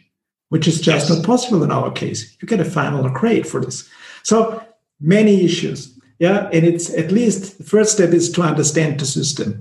which 0.55 0.69
is 0.69 0.81
just 0.81 1.09
yes. 1.09 1.11
not 1.11 1.27
possible 1.27 1.65
in 1.65 1.73
our 1.73 1.91
case. 1.91 2.37
You 2.41 2.47
get 2.47 2.61
a 2.61 2.65
final 2.65 3.09
grade 3.09 3.45
for 3.45 3.61
this. 3.61 3.91
So 4.23 4.63
many 5.01 5.45
issues. 5.45 5.99
Yeah. 6.21 6.49
And 6.53 6.65
it's 6.65 6.95
at 6.95 7.11
least 7.11 7.59
the 7.59 7.65
first 7.65 7.95
step 7.95 8.11
is 8.11 8.31
to 8.31 8.43
understand 8.43 9.01
the 9.01 9.05
system. 9.05 9.61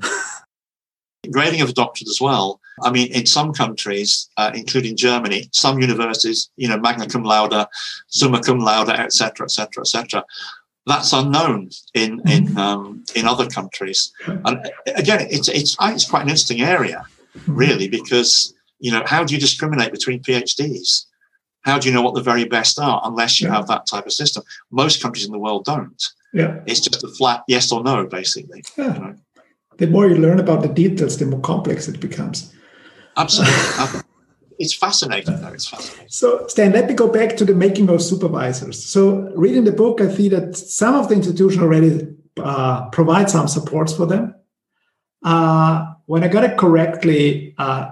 Grading 1.31 1.61
of 1.61 1.69
a 1.69 1.73
doctorate 1.73 2.09
as 2.09 2.21
well. 2.21 2.59
I 2.83 2.91
mean, 2.91 3.11
in 3.11 3.25
some 3.25 3.53
countries, 3.53 4.29
uh, 4.37 4.51
including 4.53 4.95
Germany, 4.95 5.49
some 5.51 5.79
universities, 5.79 6.51
you 6.57 6.67
know, 6.67 6.77
magna 6.77 7.07
cum 7.07 7.23
laude, 7.23 7.65
summa 8.09 8.39
cum 8.39 8.59
laude, 8.59 8.89
etc., 8.89 9.45
etc., 9.45 9.81
etc. 9.81 10.23
That's 10.85 11.11
unknown 11.11 11.71
in 11.95 12.19
mm-hmm. 12.19 12.27
in 12.27 12.57
um, 12.59 13.03
in 13.15 13.25
other 13.25 13.47
countries. 13.47 14.13
And 14.27 14.69
again, 14.95 15.25
it's 15.31 15.47
it's 15.47 15.75
it's 15.81 16.07
quite 16.07 16.21
an 16.21 16.29
interesting 16.29 16.61
area, 16.61 17.03
mm-hmm. 17.35 17.55
really, 17.55 17.87
because 17.87 18.53
you 18.83 18.91
know, 18.91 19.01
how 19.05 19.23
do 19.23 19.33
you 19.33 19.39
discriminate 19.39 19.93
between 19.93 20.21
PhDs? 20.21 21.05
How 21.61 21.79
do 21.79 21.87
you 21.87 21.93
know 21.93 22.01
what 22.01 22.15
the 22.15 22.21
very 22.21 22.43
best 22.43 22.77
are 22.77 23.01
unless 23.05 23.39
you 23.39 23.47
yeah. 23.47 23.55
have 23.55 23.67
that 23.67 23.87
type 23.87 24.05
of 24.05 24.11
system? 24.11 24.43
Most 24.71 25.01
countries 25.01 25.25
in 25.25 25.31
the 25.31 25.39
world 25.39 25.63
don't. 25.63 26.03
Yeah. 26.33 26.59
It's 26.65 26.81
just 26.81 27.01
a 27.01 27.07
flat 27.07 27.43
yes 27.47 27.71
or 27.71 27.81
no, 27.81 28.05
basically. 28.05 28.61
Yeah. 28.77 28.93
You 28.93 28.99
know? 28.99 29.15
The 29.77 29.87
more 29.87 30.09
you 30.09 30.17
learn 30.17 30.37
about 30.37 30.63
the 30.63 30.67
details, 30.67 31.17
the 31.17 31.25
more 31.25 31.39
complex 31.39 31.87
it 31.87 32.01
becomes. 32.01 32.53
Absolutely. 33.15 34.01
it's 34.59 34.75
fascinating 34.75 35.39
though. 35.39 35.53
It's 35.53 35.69
fascinating. 35.69 36.09
So, 36.09 36.45
Stan, 36.47 36.73
let 36.73 36.89
me 36.89 36.93
go 36.93 37.07
back 37.07 37.37
to 37.37 37.45
the 37.45 37.55
making 37.55 37.87
of 37.87 38.01
supervisors. 38.01 38.83
So, 38.83 39.31
reading 39.33 39.63
the 39.63 39.71
book, 39.71 40.01
I 40.01 40.09
see 40.11 40.27
that 40.27 40.57
some 40.57 40.95
of 40.95 41.07
the 41.07 41.15
institutions 41.15 41.63
already 41.63 42.05
uh, 42.37 42.89
provide 42.89 43.29
some 43.29 43.47
supports 43.47 43.93
for 43.95 44.05
them. 44.05 44.35
Uh, 45.23 45.85
when 46.05 46.25
I 46.25 46.27
got 46.27 46.43
it 46.43 46.57
correctly, 46.57 47.55
uh, 47.57 47.91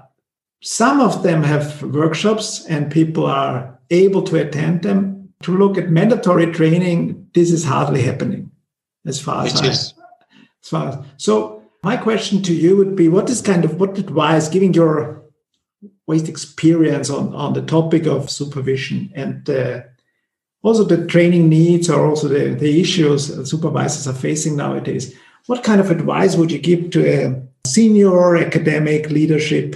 some 0.61 1.01
of 1.01 1.23
them 1.23 1.43
have 1.43 1.81
workshops 1.83 2.65
and 2.65 2.91
people 2.91 3.25
are 3.25 3.79
able 3.89 4.21
to 4.23 4.37
attend 4.37 4.83
them. 4.83 5.33
To 5.43 5.57
look 5.57 5.75
at 5.77 5.89
mandatory 5.89 6.51
training, 6.51 7.27
this 7.33 7.51
is 7.51 7.65
hardly 7.65 8.03
happening 8.03 8.51
as 9.05 9.19
far 9.19 9.45
as 9.45 9.59
I, 9.61 9.67
as 9.67 9.93
far 10.61 10.89
as 10.89 10.97
so 11.17 11.63
my 11.83 11.97
question 11.97 12.41
to 12.43 12.53
you 12.53 12.77
would 12.77 12.95
be 12.95 13.07
what 13.07 13.29
is 13.29 13.41
kind 13.41 13.65
of 13.65 13.79
what 13.79 13.97
advice 13.97 14.47
giving 14.47 14.73
your 14.73 15.23
waste 16.07 16.29
experience 16.29 17.09
on, 17.09 17.33
on 17.33 17.53
the 17.53 17.63
topic 17.63 18.05
of 18.05 18.29
supervision 18.29 19.11
and 19.15 19.49
uh, 19.49 19.81
also 20.61 20.83
the 20.83 21.07
training 21.07 21.49
needs 21.49 21.89
or 21.89 22.05
also 22.05 22.27
the, 22.27 22.53
the 22.53 22.79
issues 22.79 23.49
supervisors 23.49 24.07
are 24.07 24.19
facing 24.19 24.55
nowadays 24.55 25.15
what 25.47 25.63
kind 25.63 25.81
of 25.81 25.89
advice 25.89 26.35
would 26.35 26.51
you 26.51 26.59
give 26.59 26.91
to 26.91 27.03
a 27.07 27.41
senior 27.65 28.37
academic 28.37 29.09
leadership 29.09 29.75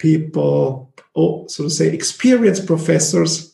people 0.00 0.92
or 1.14 1.48
so 1.48 1.64
to 1.64 1.70
say 1.70 1.88
experienced 1.88 2.66
professors 2.66 3.50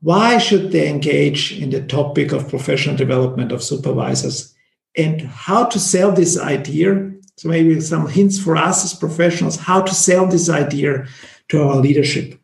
why 0.00 0.38
should 0.38 0.70
they 0.70 0.88
engage 0.88 1.58
in 1.60 1.70
the 1.70 1.82
topic 1.82 2.32
of 2.32 2.48
professional 2.48 2.96
development 2.96 3.50
of 3.50 3.62
supervisors? 3.62 4.54
And 4.96 5.22
how 5.22 5.64
to 5.64 5.80
sell 5.80 6.12
this 6.12 6.38
idea? 6.38 7.12
So 7.36 7.48
maybe 7.48 7.80
some 7.80 8.08
hints 8.08 8.38
for 8.38 8.56
us 8.56 8.84
as 8.84 8.94
professionals 8.94 9.56
how 9.56 9.82
to 9.82 9.94
sell 9.94 10.26
this 10.26 10.48
idea 10.48 11.06
to 11.48 11.62
our 11.62 11.76
leadership. 11.76 12.38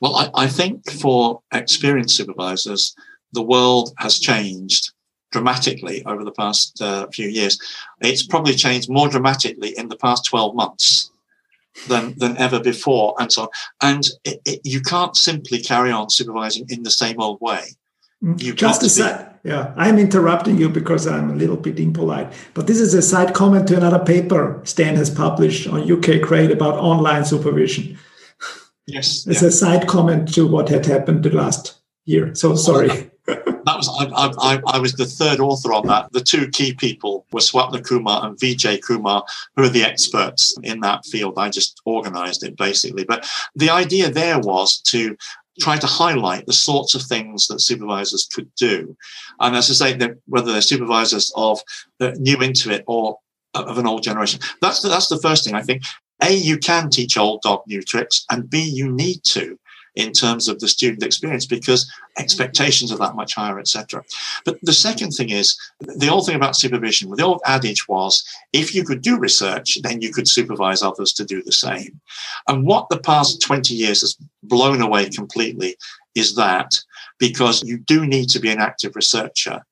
Well 0.00 0.16
i, 0.16 0.30
I 0.34 0.46
think 0.46 0.90
for 0.90 1.42
experienced 1.52 2.16
supervisors 2.16 2.96
the 3.32 3.42
world 3.42 3.92
has 3.98 4.18
changed 4.18 4.92
dramatically 5.32 6.02
over 6.06 6.24
the 6.24 6.32
past 6.32 6.80
uh, 6.80 7.06
few 7.08 7.28
years. 7.28 7.58
It's 8.00 8.26
probably 8.26 8.54
changed 8.54 8.88
more 8.88 9.10
dramatically 9.10 9.76
in 9.76 9.88
the 9.88 9.96
past 9.96 10.24
12 10.24 10.54
months 10.54 11.10
than 11.86 12.14
than 12.18 12.36
ever 12.38 12.60
before, 12.60 13.14
and 13.18 13.32
so 13.32 13.42
on. 13.42 13.48
And 13.82 14.04
it, 14.24 14.40
it, 14.44 14.60
you 14.64 14.80
can't 14.80 15.16
simply 15.16 15.60
carry 15.60 15.90
on 15.90 16.10
supervising 16.10 16.66
in 16.68 16.82
the 16.82 16.90
same 16.90 17.20
old 17.20 17.40
way. 17.40 17.62
Mm. 18.22 18.42
You've 18.42 18.56
Just 18.56 18.82
a 18.82 18.88
side, 18.88 19.34
yeah, 19.44 19.72
I'm 19.76 19.98
interrupting 19.98 20.58
you 20.58 20.68
because 20.68 21.06
I'm 21.06 21.30
a 21.30 21.36
little 21.36 21.56
bit 21.56 21.78
impolite. 21.78 22.32
But 22.54 22.66
this 22.66 22.80
is 22.80 22.94
a 22.94 23.02
side 23.02 23.34
comment 23.34 23.68
to 23.68 23.76
another 23.76 24.04
paper 24.04 24.60
Stan 24.64 24.96
has 24.96 25.10
published 25.10 25.68
on 25.68 25.90
UK 25.90 26.20
Crate 26.22 26.50
about 26.50 26.74
online 26.74 27.24
supervision. 27.24 27.98
Yes, 28.86 29.26
it's 29.26 29.42
yeah. 29.42 29.48
a 29.48 29.52
side 29.52 29.86
comment 29.86 30.32
to 30.34 30.46
what 30.46 30.68
had 30.68 30.86
happened 30.86 31.22
the 31.22 31.30
last 31.30 31.78
year. 32.06 32.34
So 32.34 32.56
sorry 32.56 33.10
that 33.68 33.76
was 33.76 33.88
I, 33.88 34.54
I, 34.54 34.60
I, 34.66 34.78
was 34.78 34.94
the 34.94 35.04
third 35.04 35.40
author 35.40 35.74
on 35.74 35.86
that. 35.88 36.10
The 36.12 36.22
two 36.22 36.48
key 36.48 36.72
people 36.72 37.26
were 37.32 37.40
Swapna 37.40 37.84
Kumar 37.84 38.24
and 38.24 38.38
Vijay 38.38 38.82
Kumar, 38.82 39.22
who 39.56 39.64
are 39.64 39.68
the 39.68 39.84
experts 39.84 40.56
in 40.62 40.80
that 40.80 41.04
field. 41.04 41.34
I 41.36 41.50
just 41.50 41.80
organized 41.84 42.42
it 42.44 42.56
basically. 42.56 43.04
But 43.04 43.28
the 43.54 43.68
idea 43.68 44.10
there 44.10 44.38
was 44.38 44.78
to 44.92 45.16
try 45.60 45.76
to 45.76 45.86
highlight 45.86 46.46
the 46.46 46.52
sorts 46.52 46.94
of 46.94 47.02
things 47.02 47.46
that 47.48 47.60
supervisors 47.60 48.26
could 48.32 48.50
do. 48.54 48.96
And 49.40 49.54
as 49.54 49.70
I 49.70 49.90
say, 49.90 50.10
whether 50.26 50.50
they're 50.50 50.62
supervisors 50.62 51.30
of 51.36 51.60
uh, 52.00 52.12
new 52.18 52.38
into 52.40 52.70
it 52.70 52.84
or 52.86 53.18
of 53.54 53.76
an 53.76 53.86
old 53.86 54.02
generation. 54.02 54.40
That's 54.62 54.80
the, 54.80 54.88
that's 54.88 55.08
the 55.08 55.18
first 55.18 55.44
thing 55.44 55.54
I 55.54 55.62
think. 55.62 55.82
A, 56.22 56.32
you 56.32 56.58
can 56.58 56.90
teach 56.90 57.18
old 57.18 57.42
dog 57.42 57.62
new 57.66 57.82
tricks, 57.82 58.24
and 58.30 58.48
B, 58.48 58.62
you 58.62 58.90
need 58.90 59.22
to 59.24 59.58
in 59.98 60.12
terms 60.12 60.46
of 60.46 60.60
the 60.60 60.68
student 60.68 61.02
experience 61.02 61.44
because 61.44 61.90
expectations 62.18 62.92
are 62.92 62.98
that 62.98 63.16
much 63.16 63.34
higher, 63.34 63.58
etc. 63.58 64.02
But 64.44 64.58
the 64.62 64.72
second 64.72 65.10
thing 65.10 65.30
is 65.30 65.58
the 65.80 66.08
old 66.08 66.24
thing 66.24 66.36
about 66.36 66.56
supervision. 66.56 67.10
The 67.10 67.24
old 67.24 67.42
adage 67.44 67.88
was 67.88 68.24
if 68.52 68.74
you 68.74 68.84
could 68.84 69.02
do 69.02 69.18
research, 69.18 69.78
then 69.82 70.00
you 70.00 70.12
could 70.12 70.28
supervise 70.28 70.82
others 70.82 71.12
to 71.14 71.24
do 71.24 71.42
the 71.42 71.52
same. 71.52 72.00
And 72.46 72.64
what 72.64 72.88
the 72.88 73.00
past 73.00 73.42
20 73.42 73.74
years 73.74 74.00
has 74.02 74.16
blown 74.44 74.80
away 74.80 75.10
completely 75.10 75.76
is 76.14 76.36
that 76.36 76.70
because 77.18 77.64
you 77.64 77.78
do 77.78 78.06
need 78.06 78.28
to 78.28 78.38
be 78.38 78.50
an 78.50 78.60
active 78.60 78.94
researcher 78.94 79.62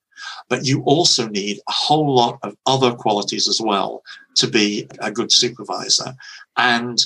but 0.49 0.65
you 0.65 0.81
also 0.83 1.27
need 1.27 1.57
a 1.67 1.71
whole 1.71 2.15
lot 2.15 2.39
of 2.43 2.55
other 2.65 2.93
qualities 2.93 3.47
as 3.47 3.61
well 3.61 4.01
to 4.35 4.47
be 4.47 4.87
a 4.99 5.11
good 5.11 5.31
supervisor. 5.31 6.15
And 6.55 6.97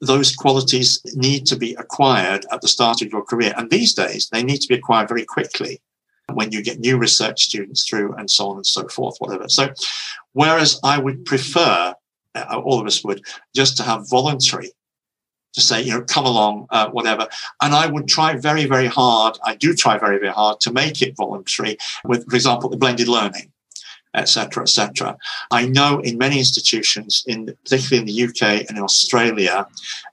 those 0.00 0.34
qualities 0.34 1.00
need 1.14 1.46
to 1.46 1.56
be 1.56 1.74
acquired 1.74 2.46
at 2.52 2.60
the 2.60 2.68
start 2.68 3.02
of 3.02 3.10
your 3.10 3.22
career. 3.22 3.52
And 3.56 3.70
these 3.70 3.94
days, 3.94 4.28
they 4.30 4.42
need 4.42 4.60
to 4.62 4.68
be 4.68 4.74
acquired 4.74 5.08
very 5.08 5.24
quickly 5.24 5.80
when 6.32 6.50
you 6.50 6.62
get 6.62 6.80
new 6.80 6.98
research 6.98 7.42
students 7.42 7.88
through 7.88 8.14
and 8.14 8.30
so 8.30 8.48
on 8.48 8.56
and 8.56 8.66
so 8.66 8.88
forth, 8.88 9.16
whatever. 9.18 9.48
So, 9.48 9.72
whereas 10.32 10.80
I 10.82 10.98
would 10.98 11.24
prefer, 11.24 11.94
uh, 12.34 12.60
all 12.64 12.80
of 12.80 12.86
us 12.86 13.04
would, 13.04 13.22
just 13.54 13.76
to 13.76 13.82
have 13.82 14.08
voluntary 14.08 14.72
to 15.54 15.60
say, 15.60 15.82
you 15.82 15.92
know, 15.92 16.02
come 16.02 16.26
along, 16.26 16.66
uh, 16.70 16.90
whatever. 16.90 17.26
And 17.62 17.74
I 17.74 17.86
would 17.86 18.08
try 18.08 18.36
very, 18.36 18.66
very 18.66 18.86
hard. 18.86 19.38
I 19.44 19.54
do 19.54 19.74
try 19.74 19.98
very, 19.98 20.18
very 20.18 20.32
hard 20.32 20.60
to 20.60 20.72
make 20.72 21.00
it 21.00 21.16
voluntary 21.16 21.78
with, 22.04 22.28
for 22.28 22.36
example, 22.36 22.68
the 22.68 22.76
blended 22.76 23.08
learning 23.08 23.52
etc., 24.16 24.62
etc. 24.62 25.16
I 25.50 25.66
know 25.66 26.00
in 26.00 26.18
many 26.18 26.38
institutions, 26.38 27.24
in 27.26 27.46
particularly 27.64 28.00
in 28.00 28.06
the 28.06 28.24
UK 28.24 28.66
and 28.68 28.78
in 28.78 28.82
Australia, 28.82 29.66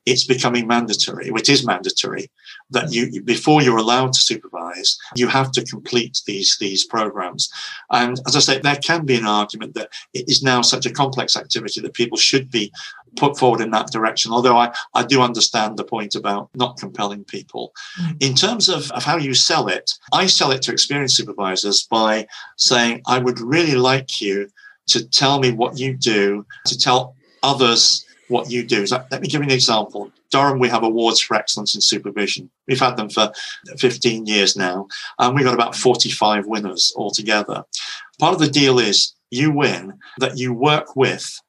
it's 0.05 0.25
becoming 0.25 0.67
mandatory. 0.67 1.29
It 1.29 1.49
is 1.49 1.65
mandatory 1.65 2.29
that 2.69 2.91
you 2.91 3.21
before 3.21 3.61
you're 3.61 3.77
allowed 3.77 4.13
to 4.13 4.19
supervise, 4.19 4.97
you 5.15 5.27
have 5.27 5.51
to 5.51 5.63
complete 5.63 6.21
these 6.25 6.57
these 6.59 6.85
programs. 6.85 7.49
And 7.91 8.19
as 8.27 8.35
I 8.35 8.39
say, 8.39 8.59
there 8.59 8.75
can 8.77 9.05
be 9.05 9.15
an 9.15 9.25
argument 9.25 9.73
that 9.75 9.89
it 10.13 10.27
is 10.27 10.43
now 10.43 10.61
such 10.61 10.85
a 10.85 10.91
complex 10.91 11.35
activity 11.37 11.81
that 11.81 11.93
people 11.93 12.17
should 12.17 12.51
be 12.51 12.71
put 13.15 13.37
forward 13.37 13.61
in 13.61 13.71
that 13.71 13.91
direction. 13.91 14.31
Although 14.31 14.57
I, 14.57 14.73
I 14.93 15.03
do 15.03 15.21
understand 15.21 15.77
the 15.77 15.83
point 15.83 16.15
about 16.15 16.49
not 16.55 16.77
compelling 16.77 17.23
people. 17.23 17.73
Mm. 17.99 18.23
In 18.23 18.35
terms 18.35 18.69
of, 18.69 18.91
of 18.91 19.03
how 19.03 19.17
you 19.17 19.33
sell 19.33 19.67
it, 19.67 19.91
I 20.11 20.27
sell 20.27 20.51
it 20.51 20.61
to 20.63 20.71
experienced 20.71 21.17
supervisors 21.17 21.83
by 21.83 22.27
saying, 22.57 23.01
I 23.07 23.19
would 23.19 23.39
really 23.39 23.75
like 23.75 24.21
you 24.21 24.49
to 24.87 25.07
tell 25.07 25.39
me 25.39 25.51
what 25.51 25.77
you 25.77 25.93
do, 25.93 26.45
to 26.65 26.77
tell 26.77 27.15
others 27.41 28.05
what 28.27 28.49
you 28.49 28.63
do. 28.63 28.85
So 28.87 29.03
let 29.11 29.21
me 29.21 29.27
give 29.27 29.41
you 29.41 29.47
an 29.47 29.53
example. 29.53 30.11
Durham, 30.31 30.57
we 30.57 30.69
have 30.69 30.83
awards 30.83 31.19
for 31.19 31.35
excellence 31.35 31.75
in 31.75 31.81
supervision. 31.81 32.49
We've 32.67 32.79
had 32.79 32.97
them 32.97 33.09
for 33.09 33.31
15 33.77 34.25
years 34.25 34.57
now, 34.57 34.87
and 35.19 35.35
we've 35.35 35.45
got 35.45 35.53
about 35.53 35.75
45 35.75 36.47
winners 36.47 36.91
altogether. 36.95 37.63
Part 38.19 38.33
of 38.33 38.39
the 38.39 38.49
deal 38.49 38.79
is 38.79 39.13
you 39.29 39.51
win 39.51 39.99
that 40.17 40.37
you 40.37 40.53
work 40.53 40.95
with 40.95 41.39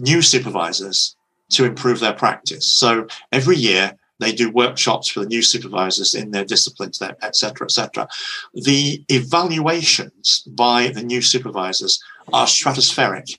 new 0.00 0.22
supervisors 0.22 1.16
to 1.50 1.64
improve 1.64 2.00
their 2.00 2.12
practice. 2.12 2.66
So 2.66 3.06
every 3.32 3.56
year 3.56 3.96
they 4.18 4.32
do 4.32 4.50
workshops 4.50 5.10
for 5.10 5.20
the 5.20 5.26
new 5.26 5.42
supervisors 5.42 6.14
in 6.14 6.30
their 6.30 6.44
disciplines, 6.44 7.00
et 7.02 7.36
cetera, 7.36 7.66
et 7.66 7.70
cetera. 7.70 8.08
The 8.54 9.02
evaluations 9.08 10.42
by 10.46 10.88
the 10.88 11.02
new 11.02 11.22
supervisors 11.22 12.02
are 12.32 12.46
stratospheric 12.46 13.38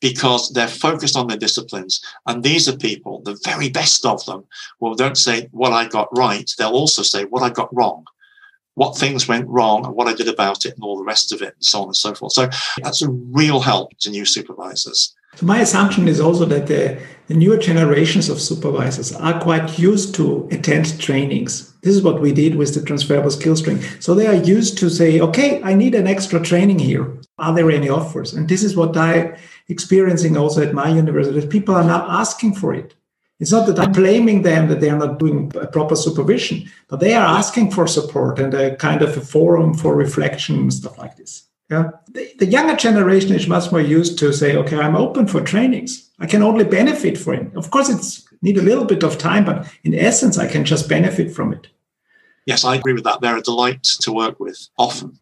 because 0.00 0.50
they're 0.50 0.68
focused 0.68 1.16
on 1.16 1.26
their 1.26 1.38
disciplines. 1.38 2.02
And 2.26 2.42
these 2.42 2.68
are 2.68 2.76
people, 2.76 3.22
the 3.24 3.40
very 3.44 3.70
best 3.70 4.04
of 4.04 4.24
them, 4.26 4.44
will 4.78 4.94
don't 4.94 5.16
say 5.16 5.48
what 5.52 5.72
I 5.72 5.88
got 5.88 6.08
right, 6.16 6.50
they'll 6.58 6.72
also 6.72 7.02
say 7.02 7.24
what 7.24 7.42
I 7.42 7.50
got 7.50 7.74
wrong 7.74 8.04
what 8.74 8.96
things 8.96 9.28
went 9.28 9.48
wrong 9.48 9.84
and 9.84 9.94
what 9.94 10.08
I 10.08 10.14
did 10.14 10.28
about 10.28 10.64
it 10.64 10.74
and 10.74 10.82
all 10.82 10.98
the 10.98 11.04
rest 11.04 11.32
of 11.32 11.42
it 11.42 11.54
and 11.54 11.64
so 11.64 11.82
on 11.82 11.88
and 11.88 11.96
so 11.96 12.14
forth. 12.14 12.32
So 12.32 12.48
that's 12.82 13.02
a 13.02 13.10
real 13.10 13.60
help 13.60 13.96
to 14.00 14.10
new 14.10 14.24
supervisors. 14.24 15.14
So 15.36 15.46
my 15.46 15.60
assumption 15.60 16.06
is 16.06 16.20
also 16.20 16.44
that 16.46 16.68
the, 16.68 17.00
the 17.26 17.34
newer 17.34 17.56
generations 17.56 18.28
of 18.28 18.40
supervisors 18.40 19.12
are 19.12 19.40
quite 19.40 19.78
used 19.78 20.14
to 20.16 20.48
attend 20.52 21.00
trainings. 21.00 21.72
This 21.82 21.96
is 21.96 22.02
what 22.02 22.20
we 22.20 22.32
did 22.32 22.54
with 22.54 22.74
the 22.74 22.82
transferable 22.82 23.30
skills 23.30 23.60
training. 23.62 23.82
So 24.00 24.14
they 24.14 24.26
are 24.26 24.34
used 24.34 24.78
to 24.78 24.88
say, 24.88 25.20
okay, 25.20 25.60
I 25.62 25.74
need 25.74 25.94
an 25.94 26.06
extra 26.06 26.40
training 26.40 26.78
here. 26.78 27.18
Are 27.38 27.54
there 27.54 27.70
any 27.70 27.88
offers? 27.88 28.32
And 28.32 28.48
this 28.48 28.62
is 28.62 28.76
what 28.76 28.96
I 28.96 29.36
experiencing 29.68 30.36
also 30.36 30.62
at 30.62 30.72
my 30.72 30.88
university. 30.88 31.46
People 31.46 31.74
are 31.74 31.84
now 31.84 32.06
asking 32.08 32.54
for 32.54 32.72
it. 32.72 32.94
It's 33.40 33.52
not 33.52 33.66
that 33.66 33.78
I'm 33.78 33.92
blaming 33.92 34.42
them 34.42 34.68
that 34.68 34.80
they 34.80 34.90
are 34.90 34.98
not 34.98 35.18
doing 35.18 35.50
a 35.60 35.66
proper 35.66 35.96
supervision, 35.96 36.70
but 36.88 37.00
they 37.00 37.14
are 37.14 37.26
asking 37.38 37.72
for 37.72 37.86
support 37.86 38.38
and 38.38 38.54
a 38.54 38.76
kind 38.76 39.02
of 39.02 39.16
a 39.16 39.20
forum 39.20 39.74
for 39.74 39.96
reflection 39.96 40.56
and 40.56 40.72
stuff 40.72 40.98
like 40.98 41.16
this. 41.16 41.44
Yeah. 41.70 41.90
The, 42.12 42.32
the, 42.38 42.46
younger 42.46 42.76
generation 42.76 43.34
is 43.34 43.48
much 43.48 43.72
more 43.72 43.80
used 43.80 44.18
to 44.18 44.32
say, 44.32 44.56
okay, 44.56 44.76
I'm 44.76 44.94
open 44.94 45.26
for 45.26 45.40
trainings. 45.40 46.10
I 46.18 46.26
can 46.26 46.42
only 46.42 46.64
benefit 46.64 47.18
from 47.18 47.34
it. 47.34 47.56
Of 47.56 47.70
course, 47.70 47.88
it's 47.88 48.28
need 48.42 48.58
a 48.58 48.62
little 48.62 48.84
bit 48.84 49.02
of 49.02 49.18
time, 49.18 49.44
but 49.44 49.66
in 49.82 49.94
essence, 49.94 50.38
I 50.38 50.46
can 50.46 50.64
just 50.64 50.88
benefit 50.88 51.34
from 51.34 51.52
it. 51.52 51.68
Yes, 52.46 52.64
I 52.64 52.76
agree 52.76 52.92
with 52.92 53.04
that. 53.04 53.20
They're 53.20 53.38
a 53.38 53.42
delight 53.42 53.82
to 54.02 54.12
work 54.12 54.38
with 54.38 54.68
often 54.78 55.18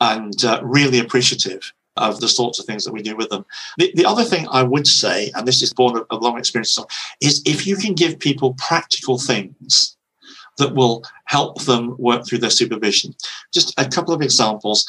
and 0.00 0.44
uh, 0.44 0.60
really 0.62 0.98
appreciative 0.98 1.72
of 1.98 2.20
the 2.20 2.28
sorts 2.28 2.58
of 2.58 2.66
things 2.66 2.84
that 2.84 2.92
we 2.92 3.02
do 3.02 3.16
with 3.16 3.30
them. 3.30 3.44
The, 3.76 3.92
the 3.94 4.04
other 4.04 4.24
thing 4.24 4.46
I 4.50 4.62
would 4.62 4.86
say, 4.86 5.30
and 5.34 5.46
this 5.46 5.62
is 5.62 5.72
born 5.72 5.96
of, 5.96 6.06
of 6.10 6.22
long 6.22 6.38
experience, 6.38 6.78
is 7.20 7.42
if 7.46 7.66
you 7.66 7.76
can 7.76 7.94
give 7.94 8.18
people 8.18 8.54
practical 8.54 9.18
things 9.18 9.96
that 10.58 10.74
will 10.74 11.04
help 11.26 11.62
them 11.62 11.94
work 11.98 12.26
through 12.26 12.38
their 12.38 12.50
supervision. 12.50 13.14
Just 13.52 13.78
a 13.78 13.88
couple 13.88 14.12
of 14.12 14.22
examples 14.22 14.84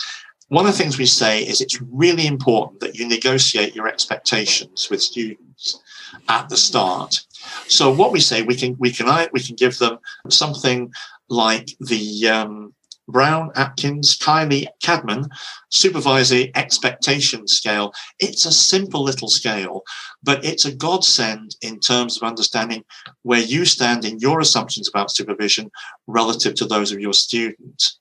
one 0.50 0.66
of 0.66 0.72
the 0.72 0.78
things 0.78 0.98
we 0.98 1.06
say 1.06 1.44
is 1.44 1.62
it's 1.62 1.80
really 1.82 2.26
important 2.26 2.80
that 2.80 2.96
you 2.96 3.08
negotiate 3.08 3.76
your 3.76 3.88
expectations 3.88 4.90
with 4.90 5.02
students 5.02 5.80
at 6.28 6.50
the 6.50 6.58
start. 6.58 7.20
So 7.68 7.94
what 7.94 8.12
we 8.12 8.20
say 8.20 8.42
we 8.42 8.56
can 8.56 8.76
we 8.80 8.92
can 8.92 9.30
we 9.32 9.42
can 9.42 9.56
give 9.56 9.78
them 9.78 10.00
something 10.28 10.92
like 11.30 11.70
the 11.80 12.28
um, 12.28 12.74
Brown, 13.12 13.52
Atkins, 13.56 14.18
Kiley, 14.18 14.68
Cadman 14.84 15.28
supervisory 15.70 16.52
expectation 16.56 17.48
scale. 17.48 17.94
It's 18.20 18.46
a 18.46 18.52
simple 18.52 19.04
little 19.04 19.30
scale, 19.30 19.84
but 20.24 20.44
it's 20.44 20.66
a 20.66 20.76
godsend 20.76 21.56
in 21.62 21.80
terms 21.80 22.18
of 22.18 22.28
understanding 22.28 22.84
where 23.24 23.40
you 23.42 23.66
stand 23.66 24.06
in 24.06 24.20
your 24.20 24.40
assumptions 24.40 24.90
about 24.90 25.12
supervision 25.12 25.72
relative 26.08 26.56
to 26.56 26.66
those 26.66 26.92
of 26.92 27.00
your 27.00 27.14
students. 27.14 28.00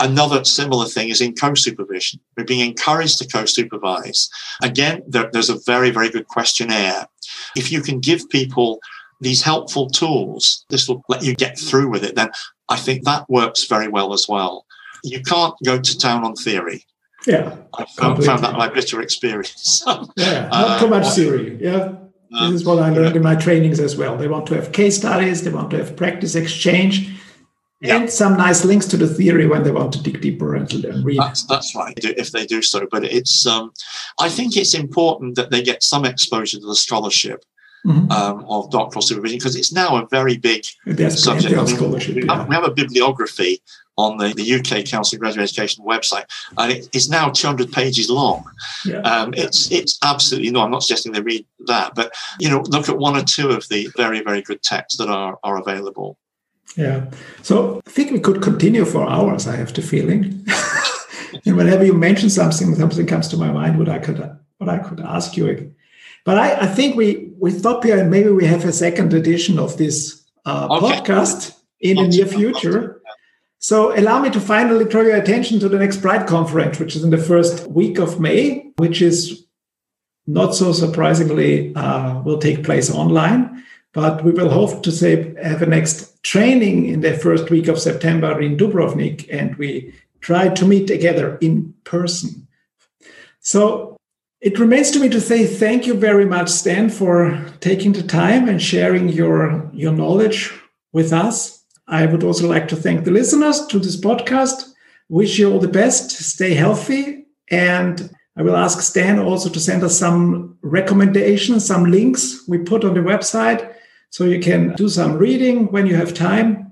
Another 0.00 0.44
similar 0.44 0.86
thing 0.86 1.08
is 1.08 1.20
in 1.20 1.34
co-supervision. 1.34 2.20
We're 2.36 2.44
being 2.44 2.68
encouraged 2.68 3.18
to 3.18 3.26
co-supervise. 3.26 4.28
Again, 4.62 5.02
there, 5.08 5.30
there's 5.32 5.48
a 5.48 5.58
very, 5.64 5.90
very 5.90 6.10
good 6.10 6.28
questionnaire. 6.28 7.06
If 7.56 7.72
you 7.72 7.80
can 7.80 8.00
give 8.00 8.28
people 8.28 8.80
these 9.20 9.42
helpful 9.42 9.88
tools, 9.88 10.64
this 10.68 10.88
will 10.88 11.02
let 11.08 11.22
you 11.22 11.34
get 11.34 11.58
through 11.58 11.88
with 11.88 12.04
it, 12.04 12.14
then 12.14 12.30
I 12.68 12.76
think 12.76 13.04
that 13.04 13.28
works 13.28 13.64
very 13.64 13.88
well 13.88 14.12
as 14.12 14.26
well. 14.28 14.66
You 15.04 15.22
can't 15.22 15.54
go 15.64 15.80
to 15.80 15.98
town 15.98 16.24
on 16.24 16.34
theory. 16.34 16.84
Yeah. 17.26 17.56
I 17.78 17.84
found, 17.84 18.24
found 18.24 18.44
that 18.44 18.54
my 18.54 18.68
bitter 18.68 19.00
experience. 19.00 19.82
yeah, 20.16 20.48
not 20.48 20.80
too 20.80 20.88
much 20.88 21.04
uh, 21.04 21.10
theory. 21.10 21.58
Yeah. 21.60 21.94
Uh, 22.32 22.50
this 22.50 22.60
is 22.60 22.66
what 22.66 22.78
I 22.78 22.90
learned 22.90 23.14
yeah. 23.14 23.16
in 23.16 23.22
my 23.22 23.36
trainings 23.36 23.80
as 23.80 23.96
well. 23.96 24.16
They 24.16 24.28
want 24.28 24.46
to 24.48 24.54
have 24.54 24.72
case 24.72 24.96
studies, 24.96 25.42
they 25.42 25.50
want 25.50 25.70
to 25.70 25.78
have 25.78 25.96
practice 25.96 26.34
exchange, 26.34 27.08
yeah. 27.80 27.96
and 27.96 28.10
some 28.10 28.36
nice 28.36 28.64
links 28.64 28.86
to 28.86 28.96
the 28.96 29.06
theory 29.06 29.46
when 29.46 29.62
they 29.62 29.70
want 29.70 29.92
to 29.94 30.02
dig 30.02 30.20
deeper 30.20 30.54
and, 30.54 30.72
read. 31.04 31.18
That's, 31.18 31.46
that's 31.46 31.74
right, 31.74 31.94
if 31.96 32.32
they 32.32 32.46
do 32.46 32.62
so. 32.62 32.86
But 32.90 33.04
it's, 33.04 33.46
um, 33.46 33.72
I 34.20 34.28
think 34.28 34.56
it's 34.56 34.74
important 34.74 35.36
that 35.36 35.50
they 35.50 35.62
get 35.62 35.82
some 35.82 36.04
exposure 36.04 36.58
to 36.58 36.66
the 36.66 36.76
scholarship 36.76 37.44
mm-hmm. 37.86 38.10
um, 38.10 38.44
of 38.48 38.70
doctoral 38.70 39.02
supervision 39.02 39.38
because 39.38 39.56
it's 39.56 39.72
now 39.72 39.96
a 39.96 40.06
very 40.08 40.36
big 40.36 40.64
subject. 41.10 41.56
I 41.56 41.64
mean, 41.64 41.90
we, 41.90 42.22
yeah. 42.24 42.36
have, 42.36 42.48
we, 42.48 42.54
have, 42.54 42.64
a 42.64 42.70
bibliography 42.70 43.62
on 43.96 44.18
the, 44.18 44.34
the 44.34 44.54
UK 44.54 44.84
Council 44.84 45.16
of 45.16 45.20
Graduate 45.20 45.44
Education 45.44 45.84
website, 45.84 46.24
and 46.58 46.72
it 46.72 46.88
is 46.94 47.08
now 47.08 47.30
200 47.30 47.72
pages 47.72 48.10
long. 48.10 48.44
Yeah. 48.84 48.98
Um, 49.00 49.32
it's 49.34 49.70
it's 49.70 49.98
absolutely 50.02 50.50
no. 50.50 50.62
I'm 50.62 50.70
not 50.70 50.82
suggesting 50.82 51.12
they 51.12 51.20
read 51.20 51.46
that, 51.66 51.94
but 51.94 52.12
you 52.38 52.50
know, 52.50 52.62
look 52.68 52.88
at 52.88 52.98
one 52.98 53.16
or 53.16 53.22
two 53.22 53.50
of 53.50 53.68
the 53.68 53.88
very 53.96 54.20
very 54.22 54.42
good 54.42 54.62
texts 54.62 54.98
that 54.98 55.08
are 55.08 55.38
are 55.42 55.58
available. 55.58 56.18
Yeah. 56.76 57.06
So 57.42 57.80
I 57.86 57.90
think 57.90 58.10
we 58.10 58.20
could 58.20 58.42
continue 58.42 58.84
for 58.84 59.08
hours. 59.08 59.46
I 59.46 59.56
have 59.56 59.72
the 59.72 59.82
feeling. 59.82 60.46
and 61.46 61.56
whenever 61.56 61.84
you 61.84 61.94
mention 61.94 62.28
something, 62.28 62.74
something 62.74 63.06
comes 63.06 63.28
to 63.28 63.36
my 63.36 63.50
mind. 63.50 63.78
What 63.78 63.88
I 63.88 63.98
could 63.98 64.18
what 64.58 64.68
I 64.68 64.78
could 64.78 65.00
ask 65.00 65.36
you 65.36 65.75
but 66.26 66.38
I, 66.38 66.62
I, 66.62 66.66
think 66.66 66.96
we 66.96 67.30
we 67.38 67.52
stop 67.52 67.84
here 67.84 67.98
and 67.98 68.10
maybe 68.10 68.30
we 68.30 68.44
have 68.46 68.64
a 68.64 68.72
second 68.72 69.14
edition 69.14 69.60
of 69.60 69.76
this 69.78 70.24
uh, 70.44 70.66
okay. 70.68 70.86
podcast 70.86 71.56
in 71.80 71.96
the 71.96 72.08
near 72.08 72.26
future. 72.26 73.00
So 73.58 73.96
allow 73.96 74.20
me 74.20 74.30
to 74.30 74.40
finally 74.40 74.84
draw 74.84 75.02
your 75.02 75.16
attention 75.16 75.60
to 75.60 75.68
the 75.68 75.78
next 75.78 76.02
PRIDE 76.02 76.26
conference, 76.26 76.80
which 76.80 76.96
is 76.96 77.04
in 77.04 77.10
the 77.10 77.24
first 77.30 77.70
week 77.70 77.98
of 77.98 78.20
May, 78.20 78.72
which 78.76 79.00
is 79.00 79.46
not 80.26 80.54
so 80.54 80.72
surprisingly 80.72 81.74
uh, 81.76 82.20
will 82.22 82.38
take 82.38 82.64
place 82.64 82.90
online. 82.90 83.64
But 83.92 84.24
we 84.24 84.32
will 84.32 84.50
hope 84.50 84.82
to 84.82 84.92
say 84.92 85.32
have 85.42 85.62
a 85.62 85.66
next 85.66 86.22
training 86.24 86.86
in 86.86 87.00
the 87.02 87.14
first 87.14 87.50
week 87.50 87.68
of 87.68 87.78
September 87.78 88.40
in 88.40 88.56
Dubrovnik, 88.56 89.28
and 89.30 89.54
we 89.56 89.94
try 90.20 90.48
to 90.48 90.66
meet 90.66 90.88
together 90.88 91.38
in 91.40 91.72
person. 91.84 92.48
So 93.40 93.95
it 94.46 94.60
remains 94.60 94.92
to 94.92 95.00
me 95.00 95.08
to 95.08 95.20
say 95.20 95.44
thank 95.44 95.88
you 95.88 95.94
very 95.94 96.24
much, 96.24 96.48
Stan, 96.48 96.88
for 96.88 97.44
taking 97.58 97.90
the 97.90 98.04
time 98.04 98.48
and 98.48 98.62
sharing 98.62 99.08
your, 99.08 99.68
your 99.74 99.90
knowledge 99.90 100.52
with 100.92 101.12
us. 101.12 101.64
I 101.88 102.06
would 102.06 102.22
also 102.22 102.48
like 102.48 102.68
to 102.68 102.76
thank 102.76 103.04
the 103.04 103.10
listeners 103.10 103.66
to 103.66 103.80
this 103.80 104.00
podcast. 104.00 104.72
Wish 105.08 105.40
you 105.40 105.50
all 105.50 105.58
the 105.58 105.66
best. 105.66 106.12
Stay 106.12 106.54
healthy. 106.54 107.26
And 107.50 108.08
I 108.36 108.42
will 108.42 108.56
ask 108.56 108.80
Stan 108.80 109.18
also 109.18 109.50
to 109.50 109.58
send 109.58 109.82
us 109.82 109.98
some 109.98 110.56
recommendations, 110.62 111.66
some 111.66 111.90
links 111.90 112.44
we 112.46 112.58
put 112.58 112.84
on 112.84 112.94
the 112.94 113.00
website 113.00 113.74
so 114.10 114.22
you 114.22 114.38
can 114.38 114.74
do 114.76 114.88
some 114.88 115.16
reading 115.16 115.72
when 115.72 115.88
you 115.88 115.96
have 115.96 116.14
time. 116.14 116.70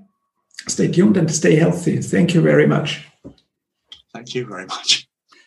Stay 0.69 0.89
tuned 0.89 1.17
and 1.17 1.29
stay 1.29 1.57
healthy. 1.57 2.01
Thank 2.01 2.33
you 2.33 2.39
very 2.39 2.67
much. 2.67 3.05
Thank 4.13 4.33
you 4.33 4.45
very 4.45 4.65
much. 4.65 5.04